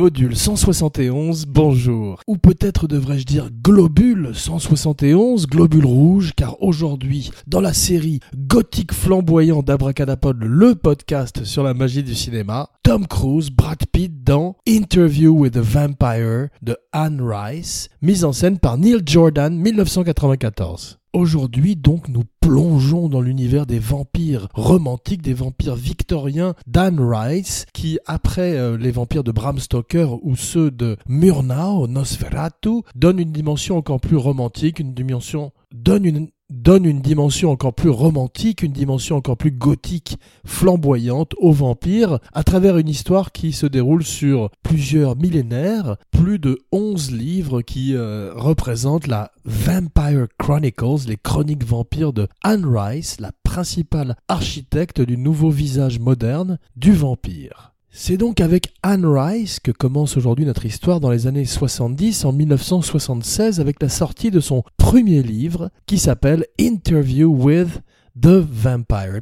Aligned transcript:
Module 0.00 0.34
171, 0.34 1.44
bonjour. 1.44 2.22
Ou 2.26 2.38
peut-être 2.38 2.88
devrais-je 2.88 3.26
dire 3.26 3.50
globule 3.62 4.30
171, 4.32 5.46
globule 5.46 5.84
rouge, 5.84 6.32
car 6.34 6.56
aujourd'hui, 6.62 7.30
dans 7.46 7.60
la 7.60 7.74
série 7.74 8.20
Gothique 8.34 8.94
flamboyant 8.94 9.62
d'Abracadapod, 9.62 10.42
le 10.42 10.74
podcast 10.74 11.44
sur 11.44 11.62
la 11.62 11.74
magie 11.74 12.02
du 12.02 12.14
cinéma, 12.14 12.70
Tom 12.82 13.06
Cruise, 13.06 13.50
Brad 13.50 13.84
Pitt 13.92 14.24
dans 14.24 14.56
Interview 14.66 15.38
with 15.38 15.58
a 15.58 15.60
Vampire 15.60 16.48
de 16.62 16.78
Anne 16.92 17.20
Rice, 17.20 17.90
mise 18.00 18.24
en 18.24 18.32
scène 18.32 18.58
par 18.58 18.78
Neil 18.78 19.02
Jordan 19.04 19.54
1994. 19.54 20.99
Aujourd'hui 21.12 21.74
donc 21.74 22.08
nous 22.08 22.22
plongeons 22.40 23.08
dans 23.08 23.20
l'univers 23.20 23.66
des 23.66 23.80
vampires 23.80 24.46
romantiques, 24.54 25.22
des 25.22 25.34
vampires 25.34 25.74
victoriens. 25.74 26.54
d'Anne 26.66 27.00
Rice, 27.00 27.66
qui 27.72 27.98
après 28.06 28.56
euh, 28.56 28.76
les 28.76 28.92
vampires 28.92 29.24
de 29.24 29.32
Bram 29.32 29.58
Stoker 29.58 30.18
ou 30.22 30.36
ceux 30.36 30.70
de 30.70 30.96
Murnau, 31.08 31.88
Nosferatu, 31.88 32.82
donnent 32.94 33.18
une 33.18 33.32
dimension 33.32 33.76
encore 33.76 34.00
plus 34.00 34.16
romantique, 34.16 34.78
une 34.78 34.94
dimension 34.94 35.52
donne 35.72 36.04
une 36.04 36.28
donne 36.50 36.84
une 36.84 37.00
dimension 37.00 37.50
encore 37.50 37.74
plus 37.74 37.88
romantique, 37.88 38.62
une 38.62 38.72
dimension 38.72 39.16
encore 39.16 39.36
plus 39.36 39.52
gothique, 39.52 40.18
flamboyante 40.44 41.32
aux 41.38 41.52
vampires, 41.52 42.18
à 42.32 42.44
travers 42.44 42.76
une 42.76 42.88
histoire 42.88 43.32
qui 43.32 43.52
se 43.52 43.66
déroule 43.66 44.04
sur 44.04 44.50
plusieurs 44.62 45.16
millénaires, 45.16 45.96
plus 46.10 46.38
de 46.38 46.58
11 46.72 47.12
livres 47.12 47.62
qui 47.62 47.94
euh, 47.94 48.32
représentent 48.34 49.06
la 49.06 49.30
Vampire 49.44 50.26
Chronicles, 50.38 51.08
les 51.08 51.16
chroniques 51.16 51.64
vampires 51.64 52.12
de 52.12 52.28
Anne 52.42 52.66
Rice, 52.66 53.20
la 53.20 53.32
principale 53.44 54.16
architecte 54.28 55.00
du 55.00 55.16
nouveau 55.16 55.50
visage 55.50 55.98
moderne 55.98 56.58
du 56.76 56.92
vampire. 56.92 57.70
C'est 57.92 58.16
donc 58.16 58.40
avec 58.40 58.72
Anne 58.84 59.04
Rice 59.04 59.58
que 59.58 59.72
commence 59.72 60.16
aujourd'hui 60.16 60.46
notre 60.46 60.64
histoire 60.64 61.00
dans 61.00 61.10
les 61.10 61.26
années 61.26 61.44
70, 61.44 62.24
en 62.24 62.32
1976, 62.32 63.58
avec 63.58 63.82
la 63.82 63.88
sortie 63.88 64.30
de 64.30 64.38
son 64.38 64.62
premier 64.76 65.24
livre 65.24 65.70
qui 65.86 65.98
s'appelle 65.98 66.46
Interview 66.60 67.28
with 67.28 67.82
the 68.16 68.28
Vampire. 68.28 69.20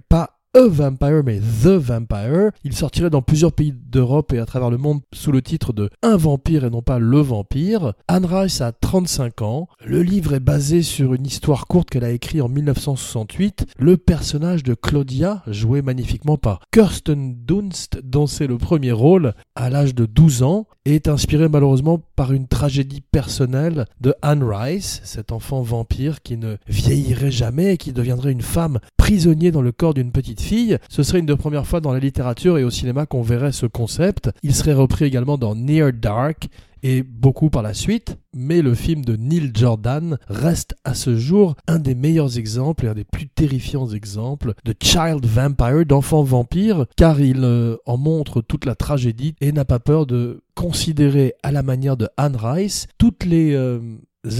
A 0.54 0.66
Vampire, 0.66 1.22
mais 1.24 1.40
The 1.40 1.76
Vampire. 1.76 2.52
Il 2.64 2.74
sortirait 2.74 3.10
dans 3.10 3.20
plusieurs 3.20 3.52
pays 3.52 3.72
d'Europe 3.72 4.32
et 4.32 4.38
à 4.38 4.46
travers 4.46 4.70
le 4.70 4.78
monde 4.78 5.00
sous 5.12 5.30
le 5.30 5.42
titre 5.42 5.74
de 5.74 5.90
Un 6.02 6.16
vampire 6.16 6.64
et 6.64 6.70
non 6.70 6.80
pas 6.80 6.98
Le 6.98 7.20
vampire. 7.20 7.92
Anne 8.08 8.24
Rice 8.24 8.62
a 8.62 8.72
35 8.72 9.42
ans. 9.42 9.68
Le 9.84 10.02
livre 10.02 10.32
est 10.32 10.40
basé 10.40 10.82
sur 10.82 11.12
une 11.12 11.26
histoire 11.26 11.66
courte 11.66 11.90
qu'elle 11.90 12.04
a 12.04 12.12
écrite 12.12 12.40
en 12.40 12.48
1968. 12.48 13.66
Le 13.78 13.98
personnage 13.98 14.62
de 14.62 14.72
Claudia, 14.72 15.42
joué 15.46 15.82
magnifiquement 15.82 16.38
par 16.38 16.60
Kirsten 16.72 17.36
Dunst, 17.44 18.00
dont 18.02 18.26
c'est 18.26 18.46
le 18.46 18.56
premier 18.56 18.92
rôle 18.92 19.34
à 19.54 19.68
l'âge 19.68 19.94
de 19.94 20.06
12 20.06 20.42
ans, 20.44 20.66
est 20.86 21.08
inspiré 21.08 21.48
malheureusement 21.48 22.00
par 22.16 22.32
une 22.32 22.48
tragédie 22.48 23.02
personnelle 23.02 23.84
de 24.00 24.14
Anne 24.22 24.42
Rice, 24.42 25.02
cet 25.04 25.32
enfant 25.32 25.60
vampire 25.60 26.22
qui 26.22 26.38
ne 26.38 26.56
vieillirait 26.66 27.30
jamais 27.30 27.74
et 27.74 27.76
qui 27.76 27.92
deviendrait 27.92 28.32
une 28.32 28.40
femme 28.40 28.78
prisonnier 29.08 29.50
dans 29.50 29.62
le 29.62 29.72
corps 29.72 29.94
d'une 29.94 30.12
petite 30.12 30.42
fille. 30.42 30.76
Ce 30.90 31.02
serait 31.02 31.20
une 31.20 31.24
des 31.24 31.34
premières 31.34 31.66
fois 31.66 31.80
dans 31.80 31.94
la 31.94 31.98
littérature 31.98 32.58
et 32.58 32.62
au 32.62 32.68
cinéma 32.68 33.06
qu'on 33.06 33.22
verrait 33.22 33.52
ce 33.52 33.64
concept. 33.64 34.28
Il 34.42 34.54
serait 34.54 34.74
repris 34.74 35.06
également 35.06 35.38
dans 35.38 35.54
Near 35.54 35.94
Dark, 35.94 36.50
et 36.82 37.02
beaucoup 37.02 37.50
par 37.50 37.62
la 37.62 37.74
suite, 37.74 38.18
mais 38.34 38.62
le 38.62 38.74
film 38.74 39.04
de 39.04 39.16
Neil 39.16 39.50
Jordan 39.54 40.18
reste 40.28 40.76
à 40.84 40.94
ce 40.94 41.16
jour 41.16 41.56
un 41.66 41.78
des 41.78 41.94
meilleurs 41.94 42.38
exemples 42.38 42.84
et 42.84 42.88
un 42.88 42.94
des 42.94 43.04
plus 43.04 43.28
terrifiants 43.28 43.88
exemples 43.88 44.52
de 44.64 44.74
child 44.80 45.24
vampire, 45.24 45.86
d'enfant 45.86 46.22
vampire, 46.22 46.86
car 46.96 47.20
il 47.20 47.42
euh, 47.42 47.76
en 47.86 47.96
montre 47.96 48.42
toute 48.42 48.64
la 48.64 48.74
tragédie 48.74 49.34
et 49.40 49.52
n'a 49.52 49.64
pas 49.64 49.80
peur 49.80 50.06
de 50.06 50.42
considérer 50.54 51.34
à 51.42 51.52
la 51.52 51.62
manière 51.62 51.96
de 51.96 52.08
Anne 52.16 52.36
Rice 52.36 52.86
toutes 52.98 53.24
les 53.24 53.54
euh, 53.54 53.80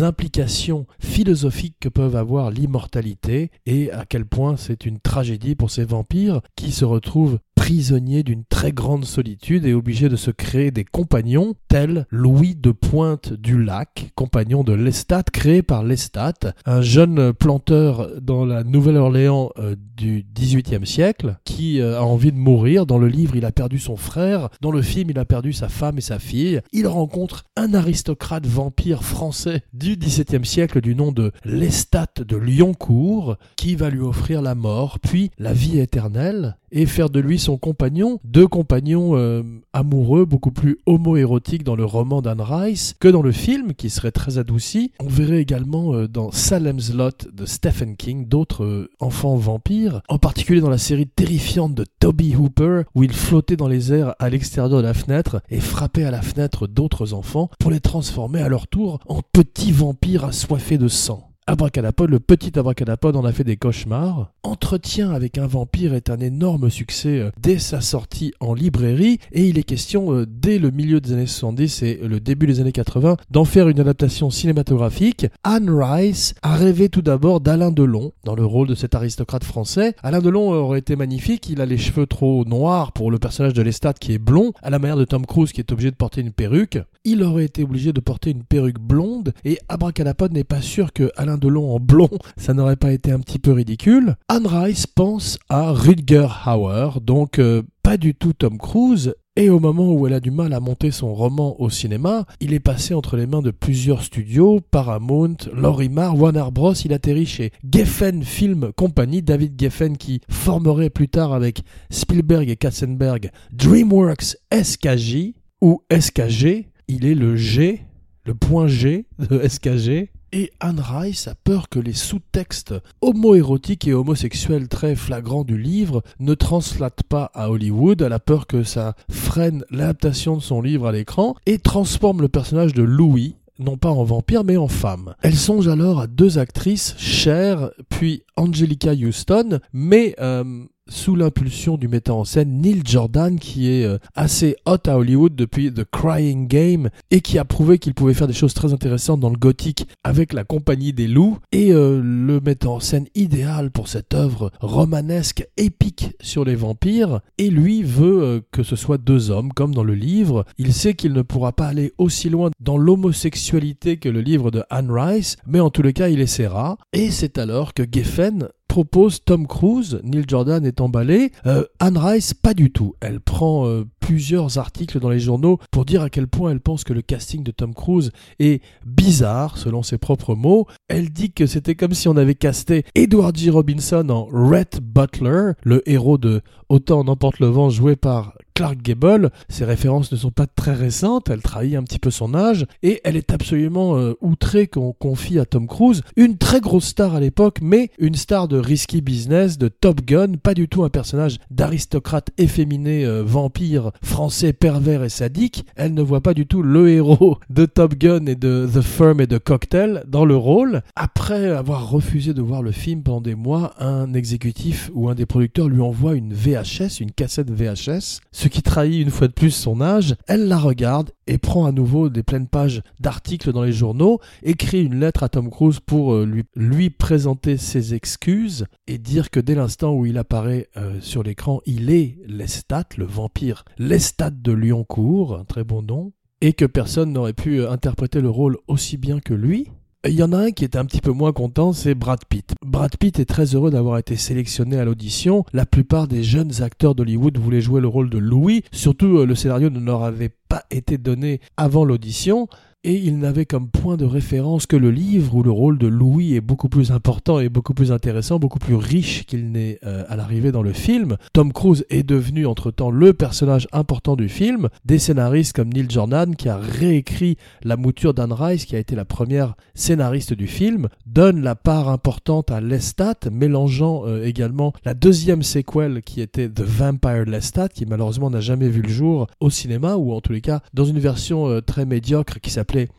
implications 0.01 0.87
philosophiques 0.99 1.77
que 1.81 1.89
peuvent 1.89 2.17
avoir 2.17 2.51
l'immortalité 2.51 3.51
et 3.67 3.91
à 3.93 4.05
quel 4.05 4.27
point 4.27 4.57
c'est 4.57 4.87
une 4.87 5.01
tragédie 5.01 5.55
pour 5.55 5.71
ces 5.71 5.85
vampires 5.85 6.41
qui 6.57 6.73
se 6.73 6.85
retrouvent 6.85 7.39
prisonniers 7.69 8.23
d'une 8.23 8.45
très 8.45 8.73
grande 8.73 9.05
solitude 9.05 9.67
et 9.67 9.75
obligés 9.75 10.09
de 10.09 10.17
se 10.17 10.31
créer 10.31 10.71
des 10.71 10.85
compagnons 10.85 11.55
tels 11.69 12.07
Louis 12.09 12.55
de 12.55 12.71
Pointe 12.71 13.33
du 13.33 13.63
Lac, 13.63 14.11
compagnon 14.15 14.65
de 14.65 14.73
Lestat 14.73 15.25
créé 15.25 15.63
par 15.63 15.83
Lestat, 15.83 16.55
un 16.65 16.81
jeune 16.81 17.33
planteur 17.35 18.09
dans 18.23 18.47
la 18.47 18.65
Nouvelle-Orléans 18.65 19.51
euh, 19.59 19.77
du 19.97 20.25
XVIIIe 20.35 20.87
siècle 20.87 21.37
qui 21.45 21.81
euh, 21.81 21.99
a 21.99 22.05
envie 22.05 22.33
de 22.33 22.39
mourir. 22.39 22.87
Dans 22.87 22.97
le 22.97 23.09
livre, 23.09 23.37
il 23.37 23.45
a 23.45 23.53
perdu 23.53 23.79
son 23.79 23.97
frère, 23.97 24.49
dans 24.63 24.71
le 24.71 24.81
film, 24.81 25.11
il 25.11 25.19
a 25.19 25.25
perdu 25.25 25.53
sa 25.53 25.69
femme 25.69 25.99
et 25.99 26.03
sa 26.03 26.19
fille. 26.19 26.61
Il 26.73 26.87
rencontre 26.87 27.45
un 27.57 27.75
aristocrate 27.75 28.47
vampire 28.47 29.03
français 29.03 29.63
du 29.73 29.97
XVIIe 29.97 30.45
siècle 30.45 30.81
du 30.81 30.95
nom 30.95 31.13
de 31.13 31.33
Lestat 31.45 32.07
de 32.27 32.37
Lyoncourt 32.37 33.37
qui 33.57 33.75
va 33.75 33.91
lui 33.91 34.01
offrir 34.01 34.43
la 34.43 34.55
mort, 34.55 34.99
puis 35.01 35.31
la 35.39 35.53
vie 35.53 35.79
éternelle 35.79 36.57
et 36.71 36.87
faire 36.87 37.11
de 37.11 37.21
lui 37.21 37.39
son 37.39 37.57
compagnon, 37.57 38.21
deux 38.25 38.47
compagnons 38.47 39.17
euh, 39.17 39.43
amoureux, 39.73 40.25
beaucoup 40.25 40.51
plus 40.51 40.79
homo-érotiques 40.87 41.65
dans 41.65 41.77
le 41.77 41.85
roman 41.85 42.21
d'Anne 42.21 42.43
Rice 42.43 42.95
que 43.01 43.09
dans 43.09 43.23
le 43.23 43.33
film, 43.33 43.73
qui 43.75 43.91
serait 43.91 44.11
très 44.11 44.39
adouci. 44.39 44.93
On 45.01 45.09
verrait 45.09 45.41
également 45.41 45.95
euh, 45.95 46.09
dans 46.09 46.31
Salem's 46.31 46.93
Lot 46.93 47.29
de 47.33 47.47
Stephen 47.47 47.97
King 47.97 48.27
d'autres 48.29 48.65
euh, 48.65 48.91
enfants 49.01 49.37
vampires, 49.37 50.03
en 50.09 50.19
particulier 50.19 50.61
dans 50.61 50.69
la 50.69 50.79
série 50.79 51.07
terrifiante 51.07 51.75
de 51.75 51.87
Toby 52.01 52.37
Hooper, 52.37 52.83
où 52.95 53.03
il 53.03 53.13
flottait 53.13 53.57
dans 53.57 53.69
les 53.69 53.93
airs 53.93 54.15
à 54.19 54.29
l'extérieur 54.29 54.71
de 54.71 54.83
la 54.83 54.95
fenêtre 54.95 55.41
et 55.51 55.61
frappait 55.61 56.05
à 56.05 56.11
la 56.11 56.23
fenêtre 56.23 56.67
d'autres 56.67 57.15
enfants 57.15 57.49
pour 57.59 57.71
les 57.71 57.81
transformer 57.81 58.43
à 58.43 58.49
leur 58.49 58.67
tour 58.67 58.99
en 59.07 59.23
petits 59.33 59.58
vampires 59.67 60.25
assoiffés 60.25 60.79
de 60.79 60.89
sang. 60.89 61.28
Abracadapod, 61.49 62.11
le 62.11 62.21
petit 62.21 62.59
Abracadapod 62.59 63.17
en 63.17 63.25
a 63.25 63.33
fait 63.33 63.43
des 63.43 63.57
cauchemars. 63.57 64.35
Entretien 64.43 65.13
avec 65.13 65.39
un 65.39 65.47
vampire 65.47 65.95
est 65.95 66.11
un 66.11 66.19
énorme 66.19 66.69
succès 66.69 67.21
euh, 67.21 67.31
dès 67.41 67.59
sa 67.59 67.81
sortie 67.81 68.35
en 68.39 68.53
librairie 68.53 69.19
et 69.33 69.49
il 69.49 69.59
est 69.59 69.63
question 69.63 70.13
euh, 70.13 70.27
dès 70.27 70.59
le 70.59 70.71
milieu 70.71 71.01
des 71.01 71.15
années 71.15 71.27
70 71.27 71.83
et 71.85 72.01
le 72.03 72.21
début 72.21 72.47
des 72.47 72.61
années 72.61 72.73
80 72.73 73.17
d'en 73.31 73.47
faire 73.47 73.71
une 73.71 73.81
adaptation 73.81 74.29
cinématographique. 74.29 75.27
Anne 75.43 75.71
Rice 75.71 76.35
a 76.43 76.55
rêvé 76.55 76.91
tout 76.91 77.01
d'abord 77.01 77.41
d'Alain 77.41 77.71
Delon 77.71 78.13
dans 78.25 78.35
le 78.35 78.45
rôle 78.45 78.69
de 78.69 78.75
cet 78.75 78.95
aristocrate 78.95 79.45
français. 79.45 79.95
Alain 80.03 80.21
Delon 80.21 80.51
aurait 80.51 80.81
été 80.81 80.97
magnifique, 80.97 81.49
il 81.49 81.63
a 81.63 81.67
les 81.67 81.79
cheveux 81.79 82.07
trop 82.07 82.45
noirs 82.45 82.93
pour 82.93 83.11
le 83.11 83.19
personnage 83.19 83.55
de 83.55 83.63
Lestat 83.63 83.95
qui 83.95 84.13
est 84.13 84.19
blond, 84.19 84.53
à 84.61 84.69
la 84.69 84.79
manière 84.79 84.99
de 84.99 85.07
Tom 85.07 85.25
Cruise 85.25 85.53
qui 85.53 85.63
est 85.63 85.73
obligé 85.73 85.91
de 85.91 85.97
porter 85.97 86.21
une 86.21 86.33
perruque. 86.33 86.79
Il 87.05 87.23
aurait 87.23 87.47
été 87.47 87.63
obligé 87.63 87.95
de 87.95 88.01
porter 88.01 88.33
une 88.33 88.43
perruque 88.43 88.79
blonde 88.79 89.33
et 89.47 89.59
Abracadapod 89.71 90.31
n'est 90.31 90.45
pas 90.45 90.61
sûr 90.61 90.93
que 90.93 91.11
Alain 91.17 91.38
Delon 91.39 91.75
en 91.75 91.81
blond, 91.81 92.11
ça 92.37 92.55
n'aurait 92.55 92.77
pas 92.77 92.93
été 92.93 93.13
un 93.13 93.21
petit 93.21 93.39
peu 93.39 93.53
ridicule. 93.53 94.17
Anne 94.29 94.47
Rice 94.47 94.87
pense 94.87 95.39
à 95.49 95.73
Rutger 95.73 96.29
Hauer, 96.47 97.01
donc 97.01 97.39
euh, 97.39 97.63
pas 97.83 97.97
du 97.97 98.15
tout 98.15 98.33
Tom 98.33 98.59
Cruise, 98.59 99.15
et 99.39 99.51
au 99.51 99.61
moment 99.61 99.93
où 99.93 100.05
elle 100.05 100.15
a 100.15 100.21
du 100.21 100.33
mal 100.33 100.53
à 100.53 100.59
monter 100.59 100.91
son 100.91 101.15
roman 101.15 101.61
au 101.61 101.71
cinéma, 101.71 102.27
il 102.41 102.53
est 102.53 102.59
passé 102.59 102.93
entre 102.93 103.17
les 103.17 103.29
mains 103.29 103.41
de 103.41 103.53
plusieurs 103.53 104.03
studios, 104.03 104.59
Paramount, 104.73 105.37
Lorimar, 105.55 106.19
Warner 106.19 106.47
Bros. 106.51 106.75
Il 106.75 106.93
atterrit 106.93 107.25
chez 107.25 107.53
Geffen 107.71 108.25
Film 108.25 108.73
Company, 108.75 109.23
David 109.23 109.55
Geffen 109.57 109.97
qui 109.97 110.23
formerait 110.29 110.91
plus 110.91 111.09
tard 111.09 111.33
avec 111.33 111.63
Spielberg 111.89 112.49
et 112.51 112.57
Katzenberg 112.57 113.31
DreamWorks 113.53 114.37
SKJ 114.53 115.35
ou 115.61 115.83
SKG. 115.89 116.67
Il 116.89 117.07
est 117.07 117.15
le 117.15 117.37
G, 117.37 117.85
le 118.25 118.35
point 118.35 118.67
G 118.67 119.07
de 119.21 119.47
SKG. 119.47 120.11
Et 120.33 120.53
Anne 120.61 120.81
Rice 120.81 121.27
a 121.27 121.35
peur 121.35 121.69
que 121.71 121.79
les 121.79 121.95
sous-textes 121.95 122.75
homo-érotiques 123.01 123.89
et 123.89 123.95
homosexuels 123.95 124.69
très 124.69 124.95
flagrants 124.95 125.45
du 125.45 125.57
livre 125.57 126.03
ne 126.21 126.35
translatent 126.35 127.03
pas 127.09 127.31
à 127.35 127.51
Hollywood. 127.51 128.03
Elle 128.03 128.13
a 128.13 128.19
peur 128.19 128.47
que 128.47 128.63
ça 128.63 128.95
freine 129.11 129.65
l'adaptation 129.71 130.37
de 130.37 130.43
son 130.43 130.61
livre 130.61 130.87
à 130.87 130.93
l'écran 130.93 131.35
et 131.47 131.59
transforme 131.59 132.21
le 132.21 132.29
personnage 132.29 132.75
de 132.75 132.83
Louis 132.83 133.37
non 133.59 133.77
pas 133.77 133.91
en 133.91 134.05
vampire 134.05 134.45
mais 134.45 134.57
en 134.57 134.69
femme. 134.69 135.15
Elle 135.23 135.37
songe 135.37 135.69
alors 135.69 136.01
à 136.01 136.07
deux 136.07 136.39
actrices, 136.39 136.95
Cher 136.97 137.71
puis 137.89 138.23
Angelica 138.37 138.93
Houston, 138.93 139.59
mais 139.73 140.15
euh, 140.21 140.65
sous 140.89 141.17
l'impulsion 141.17 141.77
du 141.77 141.89
metteur 141.89 142.17
en 142.17 142.25
scène 142.25 142.61
Neil 142.61 142.83
Jordan 142.85 143.39
qui 143.39 143.71
est 143.71 143.85
euh, 143.85 143.99
assez 144.15 144.57
hot 144.67 144.79
à 144.87 144.97
Hollywood 144.97 145.35
depuis 145.35 145.73
The 145.73 145.85
Crying 145.85 146.49
Game 146.49 146.91
et 147.11 147.21
qui 147.21 147.39
a 147.39 147.45
prouvé 147.45 147.79
qu'il 147.79 147.95
pouvait 147.95 148.15
faire 148.15 148.27
des 148.27 148.33
choses 148.33 148.55
très 148.55 148.73
intéressantes 148.73 149.21
dans 149.21 149.31
le 149.31 149.37
gothique 149.37 149.87
avec 150.05 150.33
la 150.33 150.45
compagnie 150.45 150.93
des 150.93 151.09
loups. 151.09 151.39
Et 151.53 151.73
euh, 151.73 152.01
le 152.03 152.41
metteur 152.41 152.73
en 152.73 152.81
scène 152.81 153.07
idéal 153.15 153.71
pour 153.71 153.89
cette 153.89 154.15
œuvre 154.15 154.51
romanesque 154.61 155.47
épique 155.57 156.17
sur 156.21 156.45
les 156.45 156.55
vampires. 156.55 157.21
Et 157.39 157.51
lui 157.51 157.83
veut 157.83 158.23
euh, 158.23 158.41
que 158.53 158.63
ce 158.63 158.77
soit 158.77 158.99
deux 158.99 159.31
hommes 159.31 159.53
comme 159.53 159.75
dans 159.75 159.85
le 159.85 159.95
livre. 159.95 160.45
Il 160.59 160.73
sait 160.73 160.95
qu'il 160.95 161.13
ne 161.13 161.23
pourra 161.23 161.53
pas 161.53 161.67
aller 161.67 161.93
aussi 161.99 162.29
loin 162.29 162.51
dans 162.61 162.79
l'homosexualité 162.79 163.99
que 163.99 164.09
le 164.09 164.21
livre 164.21 164.51
de 164.51 164.63
Anne 164.71 164.91
Rice 164.91 165.37
mais 165.47 165.61
en 165.61 165.71
tous 165.71 165.83
les 165.83 165.93
cas 165.93 166.09
il 166.09 166.21
essaiera. 166.21 166.77
Et 166.93 167.11
c'est 167.11 167.39
alors 167.39 167.75
que 167.75 167.83
Geffen 167.91 168.49
propose 168.79 169.25
Tom 169.25 169.49
Cruise, 169.49 170.01
Neil 170.05 170.23
Jordan 170.29 170.65
est 170.65 170.81
emballé, 170.81 171.33
euh, 171.47 171.65
Anne 171.81 171.99
Rice 171.99 172.33
pas 172.33 172.55
du 172.55 172.71
tout. 172.71 172.95
Elle 173.01 173.19
prend 173.19 173.67
euh, 173.67 173.85
plusieurs 173.99 174.57
articles 174.57 175.01
dans 175.01 175.09
les 175.09 175.19
journaux 175.19 175.59
pour 175.73 175.85
dire 175.85 176.01
à 176.03 176.11
quel 176.11 176.29
point 176.29 176.53
elle 176.53 176.61
pense 176.61 176.85
que 176.85 176.93
le 176.93 177.03
casting 177.03 177.43
de 177.43 177.51
Tom 177.51 177.75
Cruise 177.75 178.13
est 178.39 178.63
bizarre, 178.87 179.59
selon 179.59 179.83
ses 179.83 179.99
propres 179.99 180.37
mots. 180.37 180.69
Elle 180.87 181.11
dit 181.11 181.33
que 181.33 181.47
c'était 181.47 181.75
comme 181.75 181.93
si 181.93 182.07
on 182.07 182.17
avait 182.17 182.37
casté 182.37 182.85
Edward 182.95 183.37
G. 183.37 183.51
Robinson 183.51 184.09
en 184.11 184.29
Rhett 184.31 184.79
Butler, 184.81 185.55
le 185.65 185.83
héros 185.91 186.17
de 186.17 186.43
Autant 186.69 187.03
n'emporte 187.03 187.41
le 187.41 187.47
vent 187.47 187.71
joué 187.71 187.97
par 187.97 188.35
Clark 188.59 188.83
Gable. 188.83 189.31
Ses 189.49 189.65
références 189.65 190.11
ne 190.11 190.17
sont 190.17 190.33
pas 190.33 190.49
très 190.49 190.75
récentes, 190.75 191.31
elle 191.31 191.43
trahit 191.43 191.77
un 191.77 191.85
petit 191.85 192.01
peu 192.01 192.11
son 192.11 192.35
âge, 192.35 192.67
et 192.83 193.01
elle 193.05 193.17
est 193.17 193.33
absolument 193.33 193.97
euh, 193.97 194.15
outrée 194.21 194.67
qu'on 194.67 194.93
confie 194.93 195.39
à 195.39 195.45
Tom 195.45 195.69
Cruise 195.69 196.03
une 196.17 196.39
très 196.39 196.61
grosse 196.61 196.87
star 196.87 197.15
à 197.15 197.21
l'époque, 197.21 197.61
mais 197.63 197.93
une 198.01 198.17
star 198.17 198.49
de 198.49 198.59
risky 198.59 199.01
business, 199.01 199.59
de 199.59 199.69
Top 199.69 200.01
Gun, 200.01 200.33
pas 200.43 200.55
du 200.55 200.67
tout 200.67 200.83
un 200.83 200.89
personnage 200.89 201.39
d'aristocrate 201.53 202.31
efféminé, 202.37 203.05
euh, 203.05 203.23
vampire, 203.23 203.93
français, 204.03 204.53
pervers 204.53 205.05
et 205.05 205.09
sadique. 205.09 205.65
Elle 205.77 205.95
ne 205.95 206.03
voit 206.03 206.21
pas 206.21 206.35
du 206.35 206.49
tout 206.49 206.63
le 206.63 206.91
héros 206.91 207.39
de 207.51 207.65
Top 207.65 207.95
Gun 207.95 208.27
et 208.27 208.35
de 208.35 208.69
The 208.75 208.81
Firm 208.81 209.21
et 209.21 209.29
de 209.29 209.39
Cocktail 209.39 210.03
dans 210.09 210.25
le 210.25 210.35
rôle. 210.35 210.83
Après 210.97 211.47
avoir 211.47 211.89
refusé 211.89 212.35
de 212.35 212.43
voir 212.43 212.63
le 212.63 212.73
film 212.73 213.05
pendant 213.05 213.21
des 213.21 213.37
mois, 213.37 213.75
un 213.79 214.15
exécutif 214.15 214.91
ou 214.95 215.09
un 215.09 215.15
des 215.15 215.27
producteurs 215.27 215.69
lui 215.69 215.81
envoie 215.81 216.17
une 216.17 216.35
VHS, 216.35 216.99
une 216.99 217.13
cassette 217.13 217.53
VHS, 217.53 218.19
qui 218.49 218.63
trahit 218.63 219.03
une 219.03 219.11
fois 219.11 219.29
de 219.29 219.33
plus 219.33 219.51
son 219.51 219.81
âge, 219.81 220.17
elle 220.27 220.49
la 220.49 220.59
regarde 220.59 221.11
et 221.27 221.39
prend 221.39 221.67
à 221.67 221.73
nouveau 221.73 222.09
des 222.09 222.23
pleines 222.23 222.49
pages 222.49 222.83
d'articles 223.01 223.53
dans 223.53 223.63
les 223.63 223.73
journaux, 223.73 224.21
écrit 224.43 224.85
une 224.85 225.01
lettre 225.01 225.23
à 225.23 225.29
Tom 225.29 225.51
Cruise 225.51 225.81
pour 225.81 226.15
euh, 226.15 226.25
lui, 226.25 226.45
lui 226.57 226.91
présenter 226.91 227.57
ses 227.57 227.95
excuses 227.95 228.67
et 228.87 228.99
dire 228.99 229.31
que 229.31 229.41
dès 229.41 229.55
l'instant 229.55 229.95
où 229.95 230.07
il 230.07 230.19
apparaît 230.19 230.69
euh, 230.77 231.01
sur 231.01 231.23
l'écran, 231.23 231.61
il 231.67 231.91
est 231.91 232.19
Lestat, 232.27 232.85
le 232.97 233.05
vampire 233.05 233.65
Lestat 233.79 234.31
de 234.31 234.53
Lyoncourt, 234.53 235.37
un 235.37 235.45
très 235.45 235.65
bon 235.65 235.83
nom, 235.83 236.13
et 236.41 236.53
que 236.53 236.65
personne 236.65 237.13
n'aurait 237.13 237.33
pu 237.33 237.61
euh, 237.61 237.71
interpréter 237.71 238.21
le 238.21 238.31
rôle 238.31 238.59
aussi 238.69 238.97
bien 238.97 239.21
que 239.21 239.35
lui. 239.35 239.69
Il 240.09 240.15
y 240.15 240.23
en 240.23 240.33
a 240.33 240.39
un 240.39 240.51
qui 240.53 240.65
est 240.65 240.75
un 240.77 240.87
petit 240.87 241.03
peu 241.03 241.13
moins 241.13 241.33
content, 241.33 241.75
c'est 241.75 241.95
Brad 241.95 242.25
Pitt. 242.25 242.55
Brad 242.65 242.97
Pitt 242.97 243.21
est 243.21 243.27
très 243.27 243.55
heureux 243.55 243.71
d'avoir 243.71 243.99
été 243.99 244.17
sélectionné 244.17 244.79
à 244.79 244.87
l'audition. 244.87 245.45
La 245.53 245.67
plupart 245.67 246.09
des 246.09 246.23
jeunes 246.23 246.63
acteurs 246.63 246.95
d'Hollywood 246.95 247.37
voulaient 247.37 247.61
jouer 247.61 247.83
le 247.83 247.89
rôle 247.89 248.09
de 248.09 248.17
Louis, 248.17 248.65
surtout 248.73 249.19
euh, 249.19 249.27
le 249.27 249.35
scénario 249.35 249.69
ne 249.69 249.81
leur 249.81 250.05
avait 250.05 250.31
pas 250.49 250.65
été 250.71 250.97
donné 250.97 251.43
avant 251.59 251.85
l'audition 251.85 252.49
et 252.89 252.95
il 253.05 253.19
n'avait 253.19 253.45
comme 253.45 253.69
point 253.69 253.99
de 253.99 254.07
référence 254.07 254.65
que 254.65 254.75
le 254.75 254.91
livre 254.91 255.35
où 255.35 255.43
le 255.43 255.51
rôle 255.51 255.77
de 255.77 255.87
Louis 255.87 256.35
est 256.35 256.41
beaucoup 256.41 256.71
plus 256.71 256.91
important 256.91 257.39
et 257.39 257.51
beaucoup 257.51 257.75
plus 257.75 257.93
intéressant, 257.93 258.39
beaucoup 258.39 258.59
plus 258.59 258.77
riche 258.77 259.27
qu'il 259.27 259.53
n'est 259.53 259.79
euh, 259.85 260.07
à 260.09 260.17
l'arrivée 260.17 260.53
dans 260.53 260.63
le 260.63 260.73
film. 260.73 261.19
Tom 261.35 261.53
Cruise 261.53 261.85
est 261.91 262.03
devenu 262.03 262.47
entre-temps 262.47 262.91
le 262.91 263.13
personnage 263.13 263.69
important 263.73 264.17
du 264.17 264.31
film. 264.31 264.71
Des 264.87 264.99
scénaristes 264.99 265.55
comme 265.55 265.71
Neil 265.71 265.85
Jordan, 265.91 266.35
qui 266.35 266.49
a 266.49 266.57
réécrit 266.57 267.37
la 267.63 267.77
mouture 267.77 268.15
d'Anne 268.15 268.33
Rice, 268.33 268.65
qui 268.65 268.75
a 268.75 268.79
été 268.79 268.97
la 268.97 269.05
première 269.05 269.55
scénariste 269.75 270.33
du 270.33 270.47
film, 270.47 270.89
donne 271.05 271.43
la 271.43 271.57
part 271.57 271.91
importante 271.91 272.51
à 272.51 272.63
Lestat, 272.63 273.29
mélangeant 273.31 274.05
euh, 274.07 274.25
également 274.25 274.73
la 274.87 274.95
deuxième 274.95 275.43
séquelle 275.43 276.01
qui 276.01 276.23
était 276.23 276.49
The 276.49 276.63
Vampire 276.63 277.27
Lestat, 277.27 277.69
qui 277.69 277.85
malheureusement 277.85 278.31
n'a 278.31 278.41
jamais 278.41 278.71
vu 278.71 278.81
le 278.81 278.89
jour 278.89 279.27
au 279.41 279.51
cinéma, 279.51 279.97
ou 279.97 280.15
en 280.15 280.23
tous 280.23 280.33
les 280.33 280.41
cas 280.41 280.63
dans 280.73 280.87
une 280.87 281.01
version 281.01 281.49
euh, 281.49 281.61
très 281.61 281.85
médiocre 281.85 282.41
qui 282.41 282.51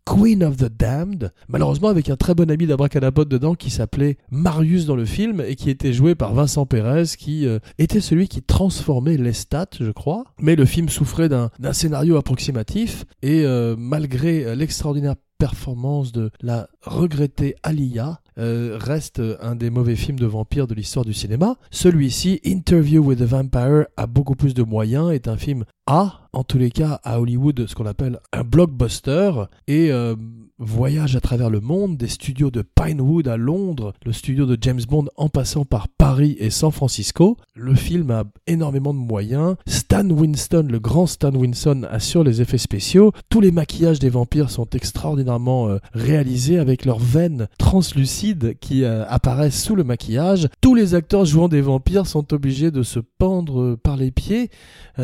Queen 0.05 0.43
of 0.43 0.57
the 0.57 0.69
Damned, 0.69 1.31
malheureusement 1.47 1.87
avec 1.87 2.09
un 2.09 2.15
très 2.15 2.35
bon 2.35 2.51
ami 2.51 2.67
d'Abracadabot 2.67 3.25
dedans 3.25 3.55
qui 3.55 3.69
s'appelait 3.69 4.17
Marius 4.31 4.85
dans 4.85 4.95
le 4.95 5.05
film 5.05 5.41
et 5.41 5.55
qui 5.55 5.69
était 5.69 5.93
joué 5.93 6.15
par 6.15 6.33
Vincent 6.33 6.65
Pérez 6.65 7.05
qui 7.17 7.47
euh, 7.47 7.59
était 7.77 8.01
celui 8.01 8.27
qui 8.27 8.41
transformait 8.41 9.17
Lestat, 9.17 9.67
je 9.79 9.91
crois. 9.91 10.25
Mais 10.39 10.55
le 10.55 10.65
film 10.65 10.89
souffrait 10.89 11.29
d'un 11.29 11.49
scénario 11.73 12.17
approximatif 12.17 13.05
et 13.21 13.45
euh, 13.45 13.75
malgré 13.77 14.55
l'extraordinaire 14.55 15.15
performance 15.39 16.11
de 16.11 16.31
la 16.41 16.67
regrettée 16.81 17.55
Alia 17.63 18.19
euh, 18.37 18.77
reste 18.79 19.21
un 19.41 19.55
des 19.55 19.69
mauvais 19.69 19.95
films 19.95 20.19
de 20.19 20.25
vampires 20.25 20.67
de 20.67 20.75
l'histoire 20.75 21.05
du 21.05 21.13
cinéma. 21.13 21.55
Celui-ci, 21.71 22.41
Interview 22.45 23.01
with 23.01 23.19
the 23.19 23.23
Vampire, 23.23 23.85
a 23.97 24.05
beaucoup 24.05 24.35
plus 24.35 24.53
de 24.53 24.63
moyens, 24.63 25.11
est 25.11 25.27
un 25.27 25.37
film 25.37 25.63
A, 25.87 26.28
en 26.33 26.43
tous 26.43 26.57
les 26.57 26.71
cas 26.71 26.99
à 27.03 27.19
Hollywood, 27.19 27.65
ce 27.67 27.75
qu'on 27.75 27.85
appelle 27.85 28.19
un 28.33 28.43
blockbuster, 28.43 29.31
et 29.67 29.91
euh, 29.91 30.15
voyage 30.59 31.15
à 31.15 31.21
travers 31.21 31.49
le 31.49 31.61
monde, 31.61 31.97
des 31.97 32.07
studios 32.07 32.51
de 32.51 32.61
Pinewood 32.61 33.27
à 33.27 33.37
Londres, 33.37 33.93
le 34.05 34.11
studio 34.11 34.45
de 34.45 34.57
James 34.61 34.81
Bond 34.87 35.05
en 35.15 35.29
passant 35.29 35.63
par 35.63 35.87
Paris 35.87 36.35
et 36.39 36.49
San 36.49 36.71
Francisco. 36.71 37.37
Le 37.55 37.73
film 37.75 38.11
a 38.11 38.25
énormément 38.45 38.93
de 38.93 38.99
moyens. 38.99 39.55
Stan 39.67 40.07
Winston, 40.07 40.67
le 40.69 40.79
grand 40.79 41.07
Stan 41.07 41.33
Winston, 41.33 41.87
assure 41.89 42.23
les 42.23 42.41
effets 42.41 42.57
spéciaux. 42.57 43.13
Tous 43.29 43.39
les 43.39 43.51
maquillages 43.51 43.99
des 43.99 44.09
vampires 44.09 44.49
sont 44.49 44.69
extraordinairement 44.71 45.69
euh, 45.69 45.77
réalisés 45.93 46.59
avec 46.59 46.85
leurs 46.85 46.99
veines 46.99 47.47
translucides 47.57 48.57
qui 48.59 48.83
euh, 48.83 49.05
apparaissent 49.07 49.63
sous 49.63 49.75
le 49.75 49.85
maquillage. 49.85 50.49
Tous 50.61 50.75
les 50.75 50.93
acteurs 50.93 51.23
jouant 51.23 51.47
des 51.47 51.61
vampires 51.61 52.05
sont 52.05 52.33
obligés 52.33 52.71
de 52.71 52.83
se 52.83 52.99
pendre 52.99 53.75
par 53.75 53.95
les 53.95 54.11
pieds. 54.11 54.49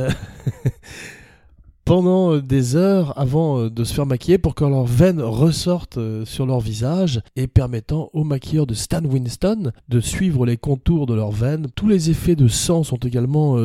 Pendant 1.85 2.33
euh, 2.33 2.41
des 2.41 2.75
heures 2.75 3.13
avant 3.15 3.59
euh, 3.59 3.69
de 3.69 3.83
se 3.83 3.93
faire 3.93 4.07
maquiller 4.07 4.39
pour 4.39 4.55
que 4.55 4.65
leurs 4.65 4.85
veines 4.85 5.21
ressortent 5.21 5.99
euh, 5.99 6.25
sur 6.25 6.47
leur 6.47 6.59
visage 6.59 7.21
et 7.35 7.45
permettant 7.45 8.09
au 8.13 8.23
maquilleur 8.23 8.65
de 8.65 8.73
Stan 8.73 9.05
Winston 9.05 9.71
de 9.87 9.99
suivre 9.99 10.47
les 10.47 10.57
contours 10.57 11.05
de 11.05 11.13
leurs 11.13 11.31
veines. 11.31 11.67
Tous 11.75 11.87
les 11.87 12.09
effets 12.09 12.35
de 12.35 12.47
sang 12.47 12.83
sont 12.83 12.97
également 12.97 13.59